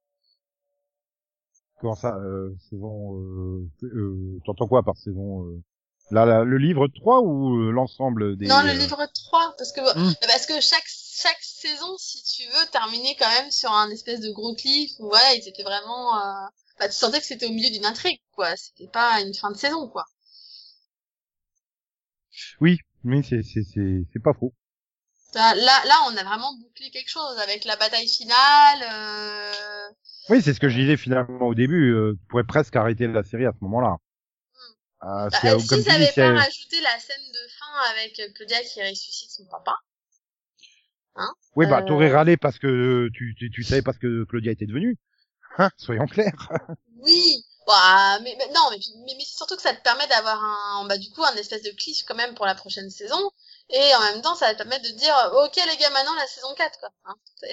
[1.84, 5.62] Comment ça, euh, saison, euh, euh, t'entends quoi par saison, euh,
[6.12, 8.48] là, là, le livre 3 ou euh, l'ensemble des...
[8.48, 10.14] Non, le euh, livre 3, parce que Hmm.
[10.22, 14.32] parce que chaque chaque saison, si tu veux, terminer quand même sur un espèce de
[14.32, 16.48] gros cliff où voilà, ils étaient vraiment euh,
[16.80, 18.56] bah, tu sentais que c'était au milieu d'une intrigue, quoi.
[18.56, 20.06] C'était pas une fin de saison, quoi.
[22.62, 24.54] Oui, mais c'est c'est c'est c'est pas faux.
[25.36, 28.84] Là, là, on a vraiment bouclé quelque chose avec la bataille finale.
[28.92, 29.90] Euh...
[30.30, 31.94] Oui, c'est ce que je disais finalement au début.
[31.94, 33.98] Euh, tu pourrais presque arrêter la série à ce moment-là.
[34.54, 35.08] Hmm.
[35.08, 39.76] Euh, bah, pas rajouté la scène de fin avec Claudia qui ressuscite son papa.
[41.16, 44.24] Hein oui, bah, t'aurais euh, râlé parce que tu, tu, tu savais pas ce que
[44.26, 44.98] Claudia était devenue.
[45.58, 46.50] Hein, soyons clairs.
[47.02, 50.88] oui, bah, mais, mais non, mais, mais, mais surtout que ça te permet d'avoir un,
[50.88, 53.32] bah, du coup, un espèce de cliff quand même pour la prochaine saison.
[53.70, 56.28] Et en même temps, ça va te permettre de dire, ok les gars, maintenant la
[56.28, 56.89] saison 4, quoi.
[57.05, 57.47] Hein, tu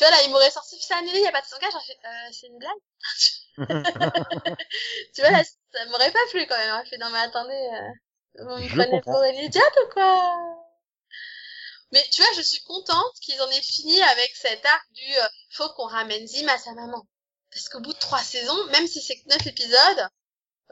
[0.00, 1.84] vois, là, il m'aurait sorti, ça annulé, il y a pas de saison 4, j'aurais
[1.84, 2.70] fait, euh, c'est une blague.
[5.14, 6.68] tu vois, là, ça m'aurait pas plu quand même.
[6.68, 10.60] J'aurais fait, non mais attendez, euh, vous me prenez pour une idiote ou quoi?
[11.92, 15.28] Mais tu vois, je suis contente qu'ils en aient fini avec cet arc du euh,
[15.50, 17.06] faut qu'on ramène Zim à sa maman.
[17.50, 20.08] Parce qu'au bout de trois saisons, même si c'est que neuf épisodes,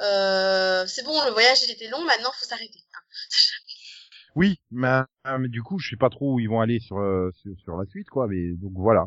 [0.01, 2.79] euh, c'est bon, le voyage il était long, maintenant faut s'arrêter.
[4.35, 6.99] oui, mais, euh, mais, du coup, je sais pas trop où ils vont aller sur,
[6.99, 7.33] euh,
[7.65, 8.27] sur, la suite, quoi.
[8.29, 9.07] Mais donc voilà.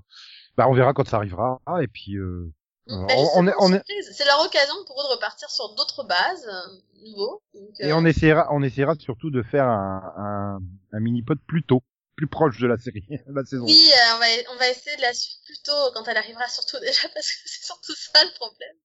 [0.58, 1.62] Bah, on verra quand ça arrivera.
[1.82, 2.52] et puis, euh,
[2.88, 3.84] bah, on, est, on est...
[4.12, 7.42] C'est leur occasion pour eux de repartir sur d'autres bases euh, nouveaux.
[7.80, 10.60] Et on essaiera, on essaiera surtout de faire un, un,
[10.92, 11.84] un mini-pod plus tôt
[12.22, 13.66] plus proche de la série, la saison.
[13.66, 16.48] Oui, euh, on, va, on va essayer de la suivre plus tôt quand elle arrivera
[16.48, 18.76] surtout déjà parce que c'est surtout ça le problème.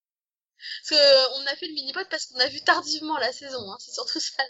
[0.89, 3.77] Parce que on a fait le mini-pod parce qu'on a vu tardivement la saison, hein,
[3.79, 4.43] c'est surtout ça.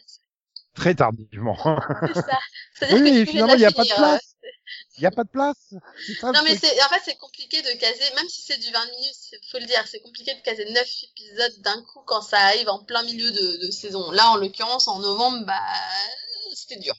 [0.77, 1.57] Très tardivement.
[1.57, 2.39] ça.
[2.93, 4.37] oui, que finalement, il n'y a pas de place.
[4.99, 5.73] Il n'y a pas de place.
[6.23, 9.17] non, mais c'est, en fait, c'est compliqué de caser, même si c'est du 20 minutes,
[9.51, 12.85] faut le dire, c'est compliqué de caser 9 épisodes d'un coup quand ça arrive en
[12.85, 14.11] plein milieu de, de saison.
[14.11, 15.61] Là, en l'occurrence, en novembre, bah,
[16.55, 16.95] c'était dur.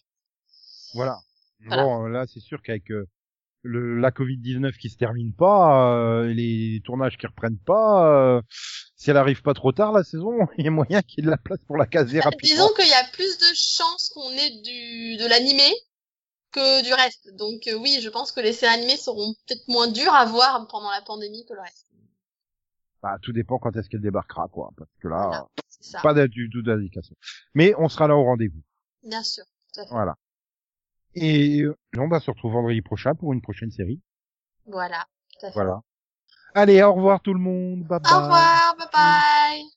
[0.94, 1.20] Voilà.
[1.60, 3.08] Bon, là, c'est sûr qu'avec euh,
[3.68, 8.42] le, la Covid-19 qui se termine pas, euh, les tournages qui reprennent pas, euh,
[8.96, 11.26] si elle arrive pas trop tard la saison, il y a moyen qu'il y ait
[11.26, 12.56] de la place pour la caser bah, rapidement.
[12.56, 15.72] Disons qu'il y a plus de chances qu'on ait du de l'animé
[16.52, 17.36] que du reste.
[17.36, 20.92] Donc oui, je pense que les séries animées seront peut-être moins dures à voir pendant
[20.92, 21.88] la pandémie que le reste.
[23.04, 24.72] Bah, tout dépend quand est-ce qu'elle débarquera, quoi.
[24.76, 25.48] Parce que là,
[26.02, 27.16] pas du tout d'indication.
[27.54, 28.62] Mais on sera là au rendez-vous.
[29.04, 29.44] Bien sûr.
[29.92, 30.16] Voilà.
[31.20, 34.02] Et euh, on va se retrouver vendredi prochain pour une prochaine série.
[34.66, 35.06] Voilà.
[35.54, 35.82] Voilà.
[36.54, 37.84] Allez, au revoir tout le monde.
[37.84, 38.14] Bye bye.
[38.14, 38.76] Au revoir.
[38.78, 39.77] Bye bye.